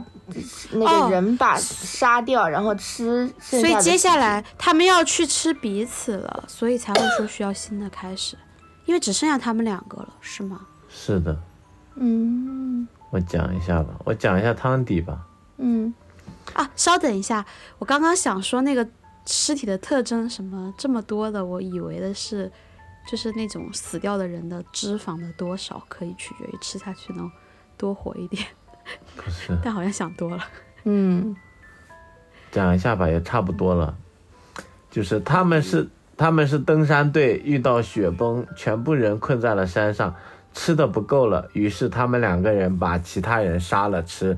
[0.71, 3.33] 那个人把杀掉，然后吃。
[3.39, 8.37] 所以接下来他们要去吃彼此了，所以才会说需要新的开始，
[8.83, 10.59] 因为只剩下他们两个了，是吗？
[10.89, 11.37] 是的。
[11.95, 12.85] 嗯。
[13.11, 15.25] 我讲一下吧，我讲一下汤底吧。
[15.57, 15.93] 嗯。
[16.53, 17.45] 啊，稍等一下，
[17.77, 18.85] 我刚刚想说那个
[19.25, 22.51] 尸体的特征什么这么多的，我以为的是。
[23.07, 27.31] 就是那种死掉的人的脂肪的多少可以取决于吃下去能
[27.75, 28.45] 多活一点，
[29.15, 29.57] 不是？
[29.63, 30.43] 但好像想多了。
[30.83, 31.35] 嗯，
[32.51, 33.97] 讲一下吧，也差不多了。
[34.91, 40.13] 就是他们是他们是登山队，遇到雪崩，全部人困在了山上，
[40.53, 44.37] 吃的不够了，于是他们两个人把其他人杀了吃，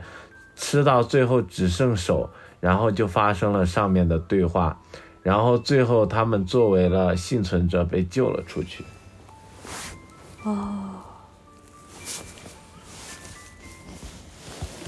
[0.55, 4.77] 吃到最后只剩手，然后就发生了上面的对话。
[5.23, 8.83] 然后最后，他们作为了幸存者被救了出去。
[10.43, 11.01] 哦，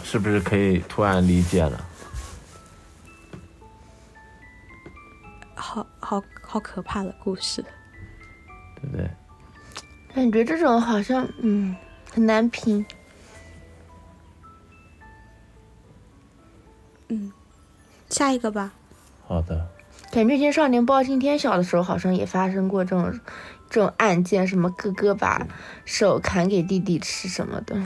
[0.03, 1.85] 是不是可以突然理解了？
[5.55, 7.63] 好好好可怕的故事，
[8.81, 9.09] 对不对？
[10.13, 11.75] 感觉这种好像嗯
[12.11, 12.85] 很难评。
[17.09, 17.31] 嗯，
[18.09, 18.71] 下一个吧。
[19.27, 19.67] 好的。
[20.11, 23.19] 感觉《青少年包青天》小的时候好像也发生过这种
[23.69, 25.47] 这种案件，什么哥哥把
[25.85, 27.81] 手砍给弟弟吃什么的。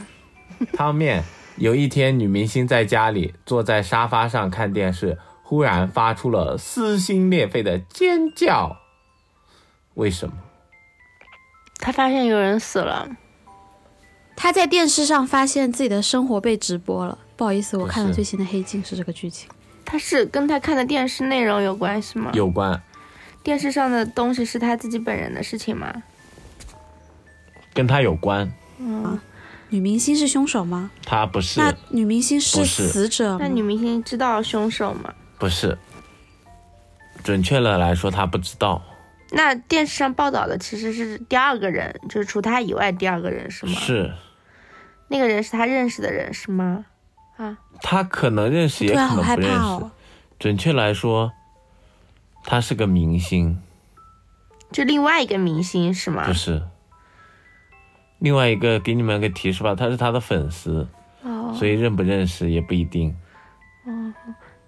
[0.73, 1.23] 汤面。
[1.55, 8.77] 有一天，女明星在家里坐在沙发上看电视，忽然发出了撕心裂肺的尖叫。
[9.95, 10.35] 为什么？
[11.79, 13.07] 她发现有人死了。
[14.35, 17.17] 他在电视上发现自己的生活被直播了。
[17.35, 19.49] 不好意思，我看了最新的《黑镜》，是这个剧情。
[19.83, 22.29] 他是跟他看的电视内容有关系吗？
[22.33, 22.79] 有关。
[23.41, 25.91] 电视上的东西是他自己本人的事情吗？
[27.73, 28.51] 跟他有关。
[28.77, 29.19] 嗯，
[29.69, 30.91] 女明星是凶手吗？
[31.03, 31.59] 她不是。
[31.59, 33.37] 那女明星是死者？
[33.39, 35.13] 那女明星知道凶手吗？
[35.39, 35.77] 不是。
[37.23, 38.83] 准确的来说，她不知道。
[39.31, 43.71] 那电视上报道的其实是第二个人，就是除他以外第二个人是吗？
[43.73, 44.13] 是。
[45.09, 46.85] 那个人是他认识的人是吗？
[47.37, 47.57] 啊。
[47.81, 49.85] 他可能认识，也可能不认识。
[50.39, 51.31] 准确来说，
[52.43, 53.61] 他是个明星。
[54.71, 56.25] 就另外一个明星是吗？
[56.25, 56.63] 不是。
[58.19, 60.87] 另外一个，给你们个提示吧，他是他的粉丝。
[61.55, 63.15] 所以认不认识也不一定。
[63.85, 64.13] 哦，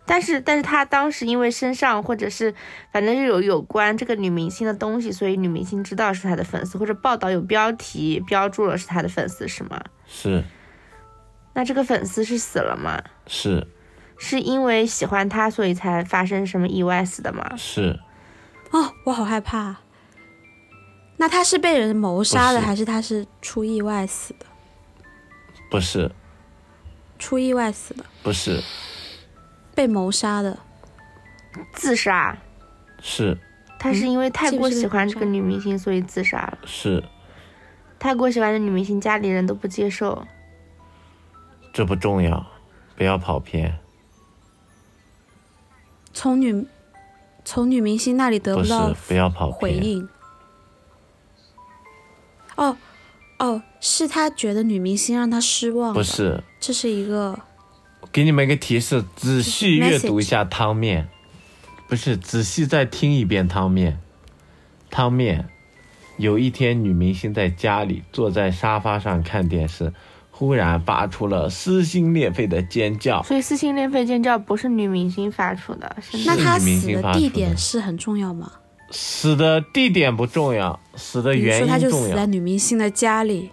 [0.09, 2.55] 但是但是他当时因为身上或者是
[2.91, 9.79] 反正是有有关这个女明星的东西，所以女明星知道是他的粉丝，或者报道有标题标注了是他的粉丝，是吗？
[10.07, 10.43] 是。
[11.53, 13.03] 那这个粉丝是死了吗？
[13.27, 13.67] 是。
[14.17, 17.47] 是因为喜欢他，所以才发生什么意外死的吗？
[17.55, 17.99] 是。
[18.71, 19.75] 哦，我好害怕。
[21.17, 24.47] 那他是被人谋杀的，还是他是出意外死的？
[25.69, 26.09] 不是。
[27.19, 28.03] 出意外死的。
[28.23, 28.59] 不是。
[29.79, 30.59] 被谋杀的。
[31.71, 32.37] 自杀。
[33.01, 33.37] 是。
[33.79, 36.57] 他是因为太过喜欢这个女明星，所以自杀了。
[36.65, 37.01] 是。
[37.97, 40.27] 太过喜欢的女明星，家里人都不接受。
[41.71, 42.45] 这不重要，
[42.97, 43.79] 不要跑偏。
[46.11, 46.67] 从女
[47.45, 50.09] 从女明星那里得不到不要跑回应。
[52.57, 52.75] 哦
[53.37, 55.93] 哦，是他觉得女明星让他失望。
[55.93, 57.39] 不是，这是一个。
[58.11, 61.07] 给你们一个提示，仔细阅读一下汤面。
[61.87, 63.99] 不是，仔细再听一遍汤面。
[64.89, 65.47] 汤面，
[66.17, 69.93] 有一天女明星在家里坐在沙发上看电视。
[70.31, 78.49] 忽然发出了撕心裂肺的尖叫，所以撕心裂肺尖叫不是女明星发出的，是那她死的地点是很重要吗？
[78.89, 81.73] 死的地点不重要，死的原因重要。
[81.73, 83.51] 她就死在女明星的家里，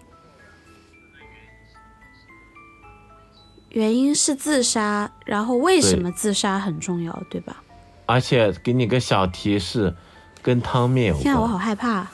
[3.77, 7.63] 原因是自杀，然后为什么自杀很重要，对吧？
[8.07, 9.95] 而且给你个小提示，
[10.41, 11.23] 跟汤面有关。
[11.23, 12.07] 天啊，我好害怕！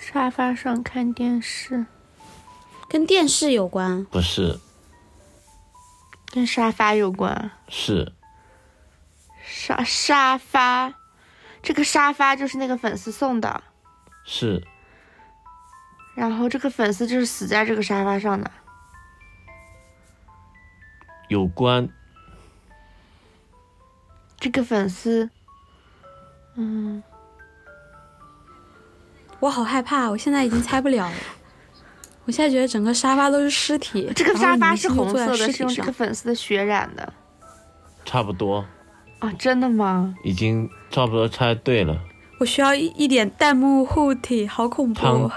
[0.00, 1.86] 沙发上看电视。
[2.88, 4.04] 跟电视有关？
[4.06, 4.58] 不是，
[6.32, 7.52] 跟沙发有关。
[7.68, 8.14] 是
[9.44, 10.92] 沙沙发，
[11.62, 13.62] 这个沙发就是那个粉丝送的。
[14.24, 14.66] 是。
[16.16, 18.50] 然后这个粉丝就是死在这个沙发上的。
[21.28, 21.88] 有关。
[24.38, 25.30] 这个粉丝，
[26.54, 27.02] 嗯，
[29.40, 31.14] 我好害怕，我现在已经猜不了了。
[32.26, 34.12] 我现在觉得整个沙发都是尸体。
[34.14, 37.12] 这个沙发是红色的，是用这个粉丝的血染的。
[38.04, 38.64] 差不多。
[39.20, 40.14] 啊，真的吗？
[40.22, 41.98] 已经差不多猜对了。
[42.38, 45.30] 我需要一一点弹幕护体，好恐怖。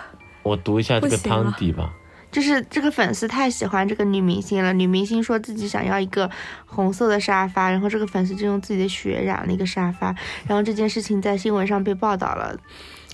[0.43, 1.93] 我读一下这个汤底吧。
[2.31, 6.29] 就是这个粉丝太喜欢这个女明星了，女明星说自己想要一个
[6.65, 10.15] 红色的沙发，然后这个粉丝就用自己的血染了一个沙发，
[10.47, 12.55] 然后这件事情在新闻上被报道了。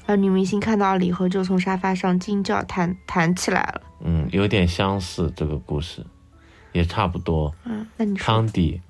[0.06, 3.82] 然后女明星看到了以后，就从沙发上惊叫，弹弹起来了。
[4.01, 6.06] 嗯，有点相似，这个故事
[6.73, 7.56] 也差不多。
[7.63, 8.82] 嗯，那你汤底，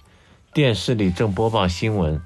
[0.53, 2.21] 电视里正播报新闻，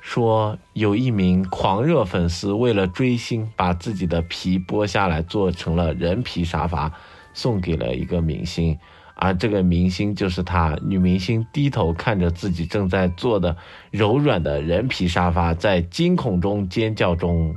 [0.00, 6.92] 说有一名狂热粉丝为了追星，把自己的皮剥下来做成了人皮沙发，
[7.36, 8.76] 送给了一个明星，
[9.14, 10.76] 而这个明星就是她。
[10.82, 13.56] 女明星低头看着自己正在坐的
[13.90, 17.54] 柔软的人皮沙发，在惊恐中尖叫中。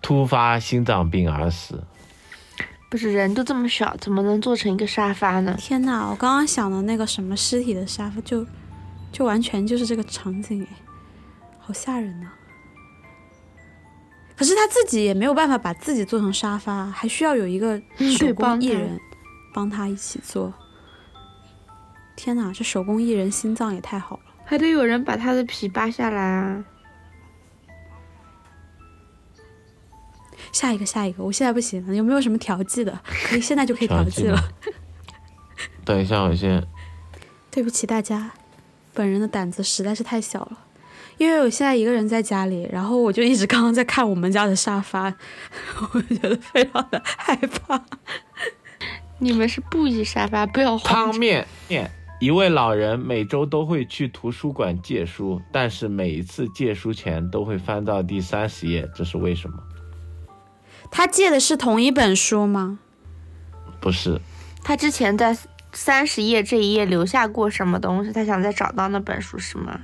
[0.00, 1.82] 突发心脏病而死，
[2.88, 5.56] 不是人都这么小，怎么能做成一个沙发呢？
[5.58, 6.08] 天哪！
[6.08, 8.46] 我刚刚想的那个什么尸体的沙发，就
[9.10, 10.76] 就完全就是这个场景哎，
[11.58, 12.28] 好吓人呐！
[14.36, 17.76] 可是他自己也没有办法把自己做成沙发，还需要有一个
[18.16, 18.96] 手工艺人
[19.52, 20.52] 帮他一起做。
[22.16, 26.64] 天哪，这手工艺人心脏也太好了，还得有人把他的皮扒下来啊！
[30.50, 31.94] 下一个，下一个，我现在不行了。
[31.94, 33.00] 有没有什么调剂的？
[33.28, 34.36] 可以现在就可以调剂了。
[35.84, 36.66] 等一下，我先。
[37.50, 38.32] 对不起大家，
[38.92, 40.58] 本人的胆子实在是太小了，
[41.18, 45.14] 因为我现在一个人在家里，然后我就一直刚刚在看我们家的沙发，
[45.92, 47.84] 我觉得非常的害怕。
[49.18, 51.90] 你们是布艺沙发，不要汤面面。
[52.20, 59.56] 一位老人每周都会去图书馆借书，但是每一次借书前都会翻到第三十页，这是为什么？
[60.90, 62.80] 他借的是同一本书吗？
[63.80, 64.20] 不是。
[64.64, 65.36] 他之前在
[65.72, 68.12] 三十页这一页留下过什么东西？
[68.12, 69.80] 他想再找到那本书是吗？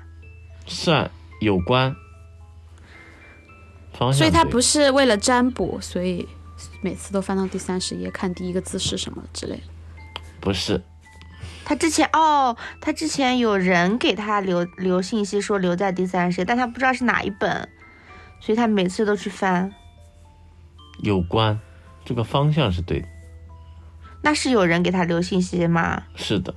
[0.67, 1.09] 算
[1.41, 1.95] 有关。
[3.93, 4.19] 方向。
[4.19, 6.27] 所以他不是为了占卜，所以
[6.81, 9.63] 每次都翻到第三十页看第一个字是什么之类的。
[10.41, 10.81] 不是。
[11.65, 17.69] 他之前哦，他之前有人给他留留信息说留在第三十页，但他不知道是哪一本，
[18.41, 19.73] 所以他每次都去翻。
[21.01, 21.59] 有关，
[22.05, 23.09] 这个方向是对的。
[24.23, 26.03] 那是有人给他留信息吗？
[26.15, 26.55] 是的。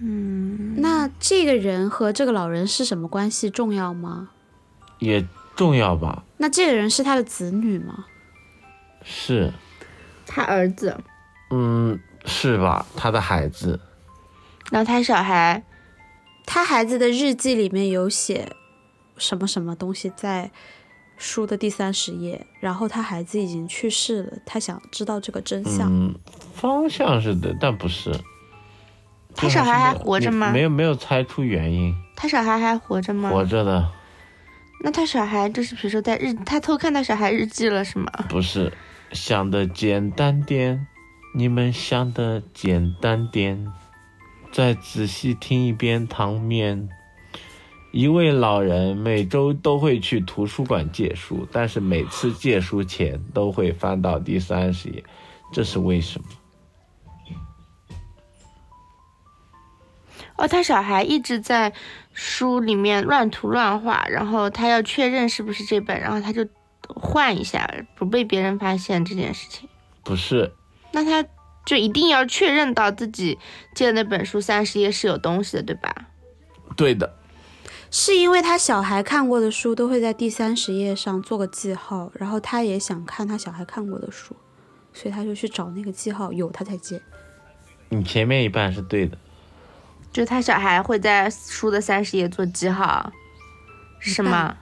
[0.00, 3.50] 嗯，那这个人和这个老人是什么关系？
[3.50, 4.30] 重要吗？
[5.00, 6.24] 也重要吧。
[6.38, 8.06] 那这个人是他的子女吗？
[9.02, 9.52] 是。
[10.26, 10.98] 他儿子。
[11.50, 12.84] 嗯，是吧？
[12.94, 13.80] 他的孩子，
[14.70, 15.62] 然后他小孩，
[16.44, 18.52] 他孩子的日记里面有写
[19.16, 20.50] 什么什么东西在
[21.16, 25.88] 书的第三十页，然后他孩子已经去世了，他想知道这个真相。
[25.90, 26.14] 嗯，
[26.54, 28.14] 方向是的，但不是。
[29.34, 30.50] 他小孩还活着吗？
[30.52, 31.94] 没有，没有猜出原因。
[32.14, 33.30] 他小孩还活着吗？
[33.30, 33.88] 活着的。
[34.82, 38.12] 那他小孩就是，比如说在日，他偷看他小孩日记了是吗？
[38.28, 38.72] 不是，
[39.12, 40.86] 想的简单点，
[41.34, 43.72] 你们想的简单点，
[44.52, 46.88] 再仔细听一遍汤面。
[47.90, 55.02] 一位老人每周都会去图书馆借书，但是每次借书前都会翻到第三十页，
[55.52, 56.26] 这是为什么？
[60.36, 61.72] 哦，他小孩一直在
[62.12, 66.46] 书里面乱涂乱画，然后他要确认是不是这本，然后他就
[66.88, 69.68] 换一下，不被别人发现这件事情。
[70.02, 70.52] 不是，
[70.92, 71.28] 那他
[71.66, 73.38] 就一定要确认到自己
[73.74, 75.94] 借的那本书三十页是有东西的，对吧？
[76.76, 77.14] 对的，
[77.90, 84.34] 是因为他小孩看过的书都会在第三十页上做个记号，然后他也想看他小孩看过的书，
[84.92, 87.00] 所以他就去找那个记号，有他才借。
[87.90, 89.18] 你前面一半是对的。
[90.10, 93.12] 就他小孩会在书的三十页做记号，
[93.98, 94.56] 是吗？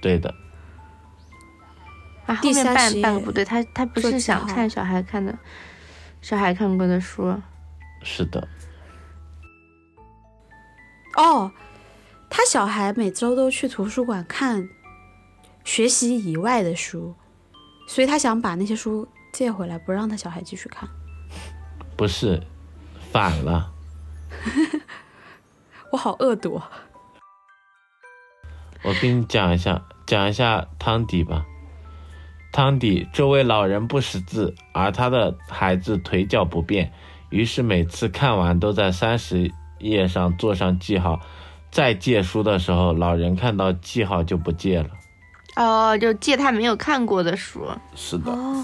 [0.00, 0.32] 对的。
[2.32, 5.36] 啊，后面半半个不对，他他不是想看小孩看的，
[6.20, 7.38] 小孩看过的书。
[8.02, 8.48] 是的。
[11.16, 11.52] 哦，
[12.30, 14.68] 他小孩每周都去图书馆看
[15.64, 17.14] 学习以外的书，
[17.86, 20.88] 所以他想把那些书借回来，不让他小孩继续看。
[21.96, 22.42] 不是，
[23.12, 23.70] 反了。
[25.92, 26.60] 我好恶毒。
[28.82, 31.44] 我给你讲一下，讲一下汤底吧。
[32.52, 36.92] 汤底这位老人不识字，而他的孩子腿脚不便，
[37.30, 41.18] 于是每次看完都在三十页上做上记号。
[41.70, 44.90] 再借书的时候，老人看到记号就不借了。
[45.56, 47.66] 哦，就借他没有看过的书。
[47.94, 48.30] 是的。
[48.30, 48.62] 哦，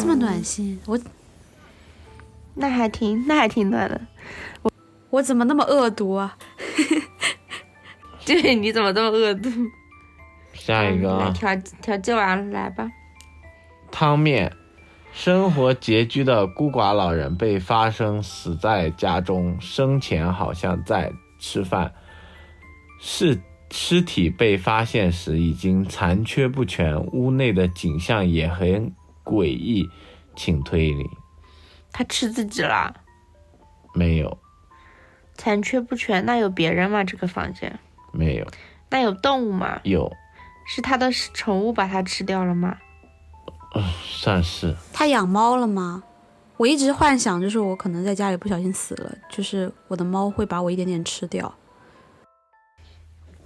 [0.00, 0.98] 这么暖心，我
[2.54, 4.00] 那还挺那还挺暖的。
[5.10, 6.36] 我怎么那么恶毒啊？
[8.26, 9.48] 对，你怎么这么恶毒？
[10.52, 12.90] 下一个啊，调调剂完了，来吧。
[13.90, 14.52] 汤面：
[15.12, 21.92] 生活拮据的孤寡老人被发生死在家中，生前好像在吃饭。
[23.00, 28.92] 尸尸体被发现时已经残缺不全，屋内的景象也很
[29.24, 29.88] 诡异，
[30.36, 31.04] 请推理。
[31.92, 32.94] 他吃自己了？
[33.94, 34.38] 没有。
[35.34, 37.02] 残缺不全，那有别人吗？
[37.04, 37.78] 这个房间
[38.12, 38.46] 没有。
[38.90, 39.80] 那有动物吗？
[39.84, 40.12] 有。
[40.66, 42.76] 是他的宠物把它吃掉了吗？
[43.74, 44.74] 嗯，算是。
[44.92, 46.02] 他养猫了吗？
[46.56, 51.54] 我一直幻想，就是我可能在家里不小心死了，就是我的猫会把我一点点吃掉。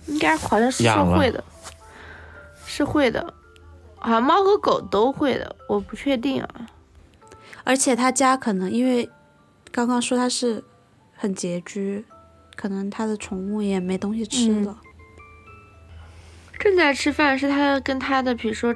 [0.07, 0.83] 应该好像是
[1.17, 1.45] 会的，
[2.67, 3.35] 是会的，
[3.99, 6.67] 好像猫和狗都会的，我不确定啊。
[7.65, 9.09] 而且他家可能因为
[9.71, 10.63] 刚刚说他是。
[11.15, 12.05] 很拮据，
[12.57, 14.77] 可能他的宠物也没东西吃了。
[16.59, 18.75] 正在吃饭，是他跟他的，比如说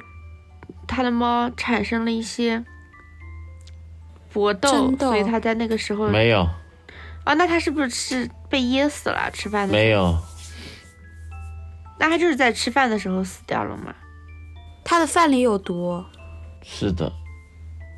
[0.87, 2.63] 他的猫产生了一些
[4.31, 6.47] 搏斗，所以他在那个时候没有。
[7.23, 9.29] 啊，那他是不是是被噎死了？
[9.31, 10.17] 吃饭的没有。
[11.99, 13.93] 那他就是在吃饭的时候死掉了吗？
[14.85, 16.03] 他的饭里有毒。
[16.63, 17.11] 是的，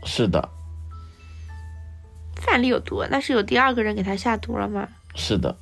[0.05, 0.49] 是的。
[2.35, 4.87] 饭里有毒，那是有第二个人给他下毒了吗？
[5.15, 5.55] 是的。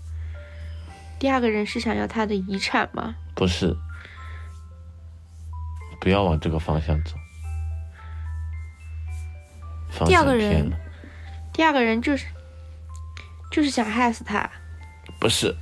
[1.19, 3.15] 第二个人是想要他的遗产吗？
[3.35, 3.75] 不是。
[5.99, 7.11] 不要往这个方向走。
[10.05, 10.71] 第二个人，
[11.53, 12.25] 第二个人就是
[13.51, 14.49] 就是想害死他。
[15.19, 15.55] 不是。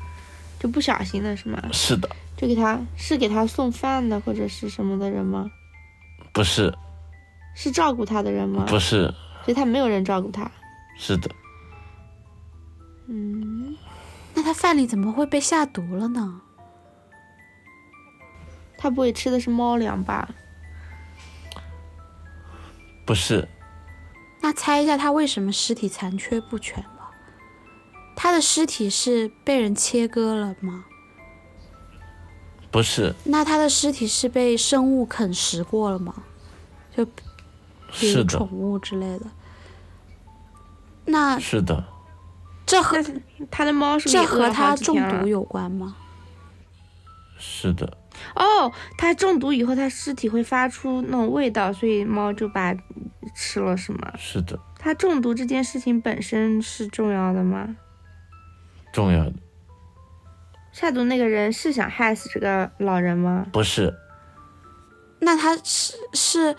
[0.60, 1.62] 就不小心的是吗？
[1.72, 2.10] 是的。
[2.36, 5.50] 就给他是给他送饭的或者是什么的人吗？
[6.34, 6.74] 不是。
[7.56, 8.66] 是照顾他的人吗？
[8.68, 9.14] 不是。
[9.44, 10.52] 所以他没有人照顾他。
[10.98, 11.30] 是的，
[13.08, 13.76] 嗯，
[14.34, 16.42] 那他饭里怎么会被下毒了呢？
[18.86, 20.30] 他不会吃的是猫粮吧？
[23.04, 23.48] 不是。
[24.42, 27.10] 那猜一下，他为什么尸体残缺不全吧？
[28.16, 30.86] 他的尸体是被人切割了吗？
[32.70, 33.16] 不是。
[33.24, 36.14] 那他的尸体是被生物啃食过了吗？
[36.96, 37.04] 就
[37.92, 39.26] 比如宠物之类的。
[41.06, 41.84] 那是的，
[42.68, 43.04] 这和
[43.50, 45.96] 他的猫是这和他中毒有关吗？
[47.40, 47.98] 是的。
[48.36, 52.76] 哦，它中毒以后，它尸体会发出那种味道，所以猫就把
[53.36, 54.14] 吃了，是吗？
[54.18, 54.60] 是的。
[54.78, 57.76] 它中毒这件事情本身是重要的吗？
[58.94, 59.34] 重要的。
[60.72, 63.48] 下毒那个人是想害死这个老人吗？
[63.52, 63.94] 不是。
[65.20, 66.56] 那他是是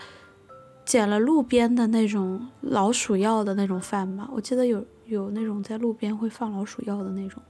[0.83, 4.27] 捡了路边的那种老鼠药的那种饭吗？
[4.33, 7.41] 我记得有有那种在路边会放老鼠药的那种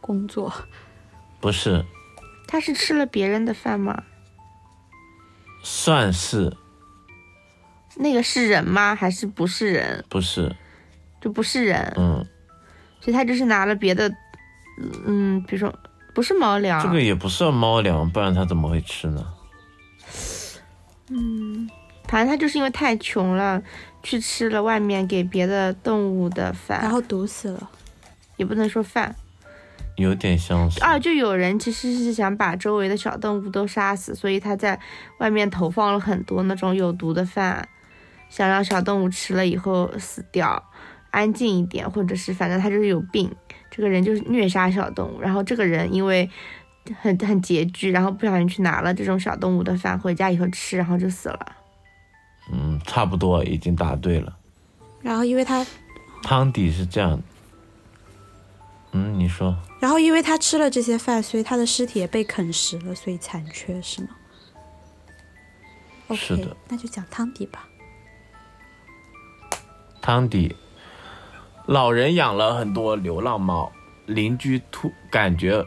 [0.00, 0.52] 工作。
[1.40, 1.82] 不是。
[2.50, 4.02] 他是吃了别人的饭吗？
[5.62, 6.56] 算是。
[7.94, 8.92] 那个是人吗？
[8.92, 10.04] 还是不是人？
[10.08, 10.56] 不是，
[11.20, 11.92] 就不是人。
[11.96, 12.26] 嗯，
[13.00, 14.12] 所以他就是拿了别的，
[15.06, 15.72] 嗯，比如说
[16.12, 16.82] 不是猫粮。
[16.82, 19.24] 这个也不算猫粮，不然他怎么会吃呢？
[21.08, 21.70] 嗯，
[22.08, 23.62] 反正他就是因为太穷了，
[24.02, 27.70] 去吃了外面给别的动物的饭，然后毒死了。
[28.36, 29.14] 也不能说饭，
[30.00, 30.82] 有点相似。
[30.82, 34.80] 啊，就有人其实是想把周围的小动物都杀死，所以他在
[35.18, 37.68] 外面投放了很多那种有毒的饭。
[38.28, 40.62] 想让小动物吃了以后死掉，
[41.10, 43.28] 安静一点，或者是反正他就是有病，
[43.68, 45.20] 这个人就是虐杀小动物。
[45.20, 46.30] 然后这个人因为
[47.00, 51.56] 很很拮据，然后不小心去拿了这种小动物的饭回家以后吃，然后就死了。
[52.52, 54.36] 嗯，差不多已经答对了。
[55.02, 55.66] 然后因为他
[56.22, 57.20] 汤底是这样，
[58.92, 59.56] 嗯，你说。
[59.80, 64.10] 然后因为他吃了这些饭，所以他的尸体也被啃食了，所以残缺是吗？
[66.14, 66.56] 是的。
[66.68, 67.66] 那就讲汤底吧。
[70.02, 70.54] 汤底，
[71.66, 73.72] 老人养了很多流浪猫，
[74.06, 75.64] 邻居突感觉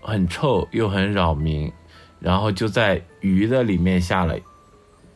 [0.00, 1.72] 很臭又很扰民，
[2.18, 4.36] 然后就在鱼的里面下了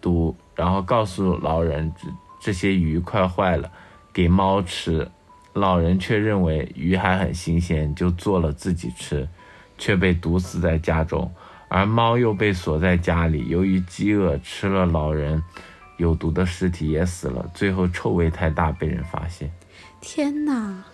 [0.00, 2.08] 毒，然后告诉老人这
[2.40, 3.70] 这些鱼快坏了，
[4.12, 5.10] 给猫吃，
[5.56, 9.28] 老人却认为鱼还很新鲜，就做了自己吃，
[9.76, 11.32] 却被毒死在家中，
[11.68, 15.42] 而猫又被锁在家里，由于饥饿吃了老人。
[15.98, 19.50] 有毒的尸体也死了，最后臭味太大被人发现。
[19.98, 20.84] 天哪，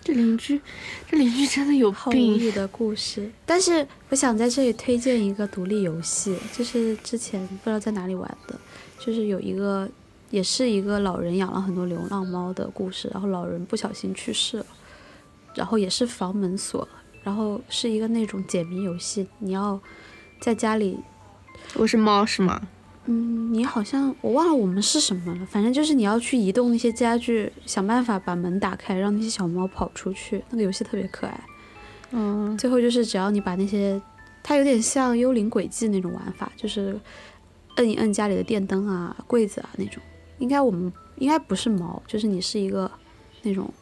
[0.00, 0.58] 这邻居，
[1.06, 3.30] 这邻居真的有病的故事。
[3.44, 8.58] 但是我想在这里推荐一个独立游戏，就是之前不知道在哪里玩的，
[8.98, 9.86] 就是有一个
[10.30, 14.66] 也是一个老人养了很多流浪猫的故事，然后老人不小心去世了，
[15.54, 16.88] 然后也是房门锁了，
[17.22, 19.80] 然后是一个那种解谜游戏，你要
[20.40, 20.98] 在家里，
[21.74, 22.60] 我是猫是吗？
[23.10, 30.44] 嗯，你好像我忘了我们是什么了，反正就是你要去移动那些家具，想办法把门打开，让那些小猫跑出去。
[30.50, 31.40] 那个游戏特别可爱。
[32.10, 33.98] 嗯，最后就是只要你把那些，
[34.42, 37.00] 它有点像幽灵轨迹那种玩法，就是
[37.76, 40.02] 摁一摁家里的电灯啊、柜子啊那种。
[40.38, 42.90] 应该我们应该不是猫，就是你是一个
[43.42, 43.72] 那种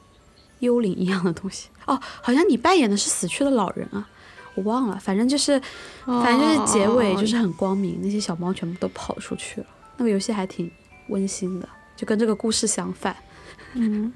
[0.59, 1.69] 幽灵一样的东西。
[1.87, 4.09] 哦，好像你扮演的是死去的老人啊。
[4.55, 5.61] 我忘了，反正就是，
[6.07, 9.67] 反正就是结尾就是很光明，那些小猫全部都跑出去了。
[9.99, 10.71] 那个游戏还挺
[11.09, 13.15] 温馨的，就跟这个故事相反。
[13.75, 14.11] 嗯，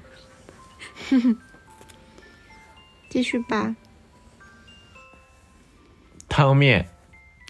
[3.07, 3.75] 继续吧。
[6.27, 6.89] 汤面，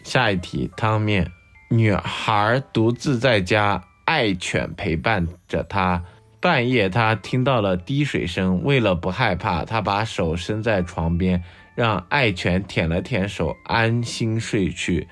[0.03, 1.31] 下一题，汤面。
[1.69, 6.03] 女孩独自在家，爱犬陪伴着他。
[6.39, 11.43] 半夜，他听到了滴水声，为了不害怕，他把手伸在床边。
[11.73, 15.07] 让爱犬舔了舔手，安心睡去。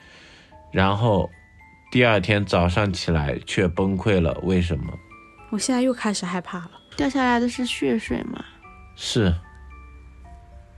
[0.71, 1.29] 然后
[1.89, 4.37] 第二天早上起来却崩溃了。
[4.43, 4.91] 为什么？
[5.51, 6.71] 我现在又开始害怕了。
[6.97, 8.43] 掉下来的是血水吗？
[8.95, 9.33] 是。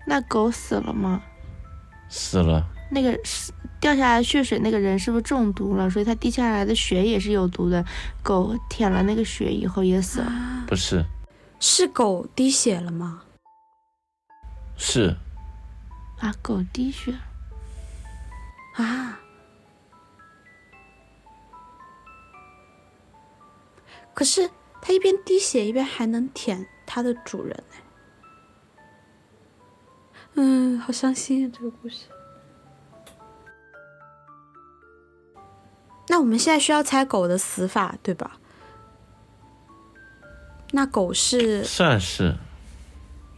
[0.05, 1.21] 那狗死了吗？
[2.09, 2.67] 死了。
[2.91, 5.89] 那个是掉下来的血水，那个人是不是中毒了？
[5.89, 7.83] 所以他滴下来的血也是有毒的。
[8.21, 10.65] 狗舔了那个血以后也死了。
[10.67, 11.03] 不是。
[11.59, 13.23] 是狗滴血了吗？
[14.77, 15.15] 是。
[16.19, 17.13] 啊，狗滴血
[18.75, 19.19] 啊！
[24.13, 24.49] 可是
[24.81, 27.75] 它一边滴血一边还能舔它的主人呢。
[30.35, 32.05] 嗯，好伤心啊，这个故事。
[36.21, 38.37] 我们现在需要猜狗的死法，对吧？
[40.71, 42.37] 那狗是算是，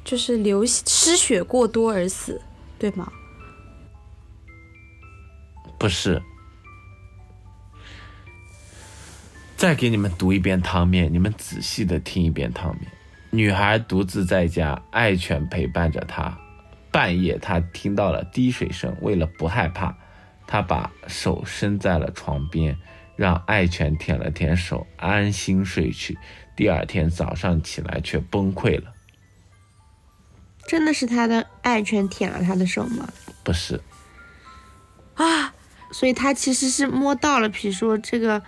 [0.03, 2.41] 就是流失血过多而死。
[2.77, 3.09] 对吗？
[5.79, 6.21] 不是。
[9.55, 12.91] 再给你们读一遍汤面，你们仔细的听一遍汤面。
[13.29, 16.38] 女孩独自在家，爱犬陪伴着她。
[16.91, 19.95] 半夜，她听到了滴水声，为了不害怕，
[20.45, 22.77] 她把手伸在了床边，
[23.15, 26.17] 让爱犬舔了舔手，安心睡去。
[26.55, 28.93] 第二天早上起来，却崩溃了。
[30.67, 33.09] 真的是他的爱犬舔了他的手吗？
[33.43, 33.81] 不是，
[35.15, 35.53] 啊，
[35.91, 38.41] 所以他其实是摸到了，比如说这个，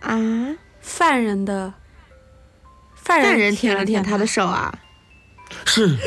[0.00, 0.18] 啊，
[0.80, 1.74] 犯人的
[2.94, 4.78] 犯人舔了舔他的手啊？
[5.66, 5.96] 是。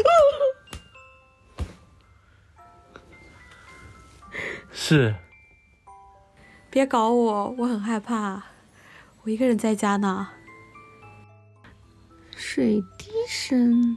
[4.73, 5.15] 是。
[6.69, 8.43] 别搞我，我很害怕，
[9.21, 10.27] 我一个人在家呢。
[12.35, 13.95] 水滴声。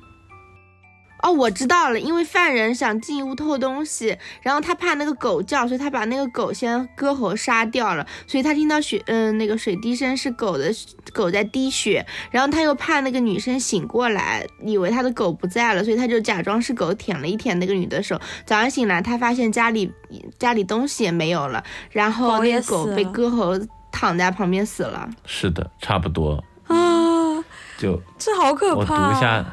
[1.26, 10.72] 哦，我知道了，因为犯人想进屋偷东西，然后他怕那个狗叫，所以他把那个狗先割喉杀掉了，所以他听到血，嗯，那个水滴声是狗的
[11.12, 18.20] 狗在滴血，然后他又怕那个女生醒过来，以为他的狗不在了，所以他就假装是狗舔了一舔那个女的手。
[18.44, 19.92] 早上醒来，他发现家里
[20.38, 23.58] 家里东西也没有了，然后那个狗被割喉
[23.90, 25.08] 躺在旁边死了。
[25.24, 27.42] 是的，差不多啊，
[27.76, 28.94] 就这好可怕。
[28.94, 29.44] 我读一下。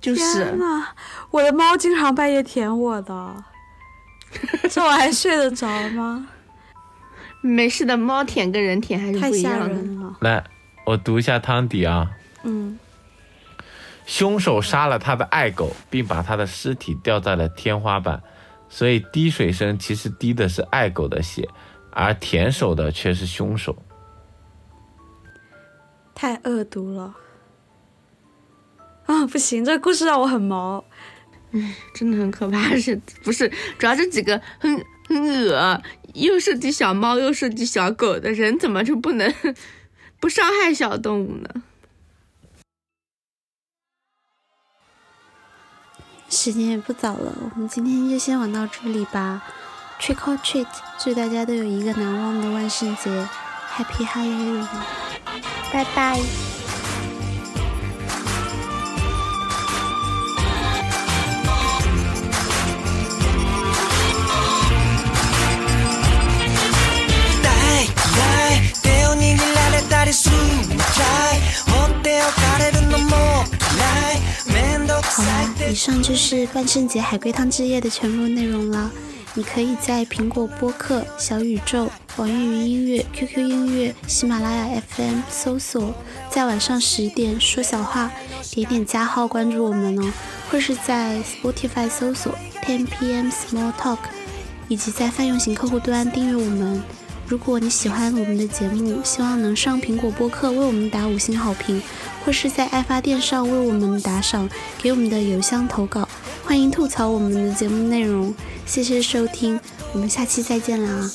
[0.00, 0.86] 就是呐，
[1.30, 3.44] 我的猫经常半夜舔我的，
[4.70, 6.28] 这我还睡得着吗？
[7.40, 10.14] 没事的，猫舔跟人舔还是不一样的。
[10.20, 10.44] 来，
[10.84, 12.10] 我读一下汤底啊。
[12.42, 12.78] 嗯。
[14.04, 18.22] 凶手杀了他的爱狗，并把他的尸体吊在了天花板，
[18.68, 21.48] 所以滴水声其实滴的是爱狗的血，
[21.90, 23.76] 而舔手的却是凶手。
[26.14, 27.14] 太恶毒了。
[29.06, 30.84] 啊，不行，这个故事让我很毛，
[31.52, 33.50] 嗯，真的很可怕，是不是？
[33.78, 35.82] 主要这几个很很恶，
[36.14, 39.32] 又涉及小猫，又涉及小狗的人，怎么就不能
[40.18, 41.62] 不伤害小动物呢？
[46.28, 49.42] 时间也不早了，我们今天就先玩到这里吧。
[50.00, 50.66] Trick or treat，
[50.98, 53.10] 祝大家都有一个难忘的万圣节
[53.76, 54.66] ，Happy Halloween，
[55.72, 56.20] 拜拜。
[76.06, 78.92] 就是万圣节海龟汤之夜的全部内容了。
[79.34, 85.92] 你可以在苹果播客、小宇宙、网易云音乐、QQ 音乐、喜马拉雅 FM 搜索，
[86.30, 88.12] 在晚上十点说小话，
[88.52, 90.12] 点点加号关注我们哦。
[90.48, 92.32] 或是在 Spotify 搜索
[92.62, 93.98] Ten PM Small Talk，
[94.68, 96.80] 以及在泛用型客户端订阅我们。
[97.28, 101.82] 如果你喜欢我们的节目，希望能上苹果播客为我们打五星好评，
[102.24, 104.48] 或是在爱发电上为我们打赏，
[104.78, 106.08] 给我们的邮箱投稿。
[106.44, 108.32] 欢迎吐槽我们的节目内容，
[108.64, 109.58] 谢谢收听，
[109.92, 111.10] 我们下期再见啦！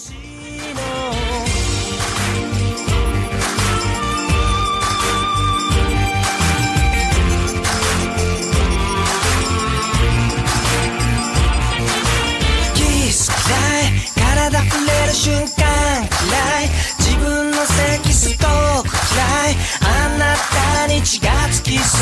[21.03, 21.97] 血がつきそ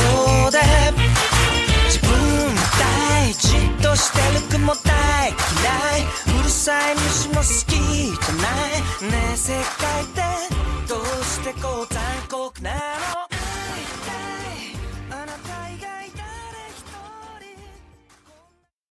[0.47, 0.59] うで
[1.87, 2.09] 自分
[2.79, 5.35] 大じっとしてる雲大嫌
[6.05, 6.39] い。
[6.39, 9.11] うるさい虫も好きじゃない。
[9.11, 10.21] ねえ世界って
[10.87, 13.18] どうしてこう残酷なの？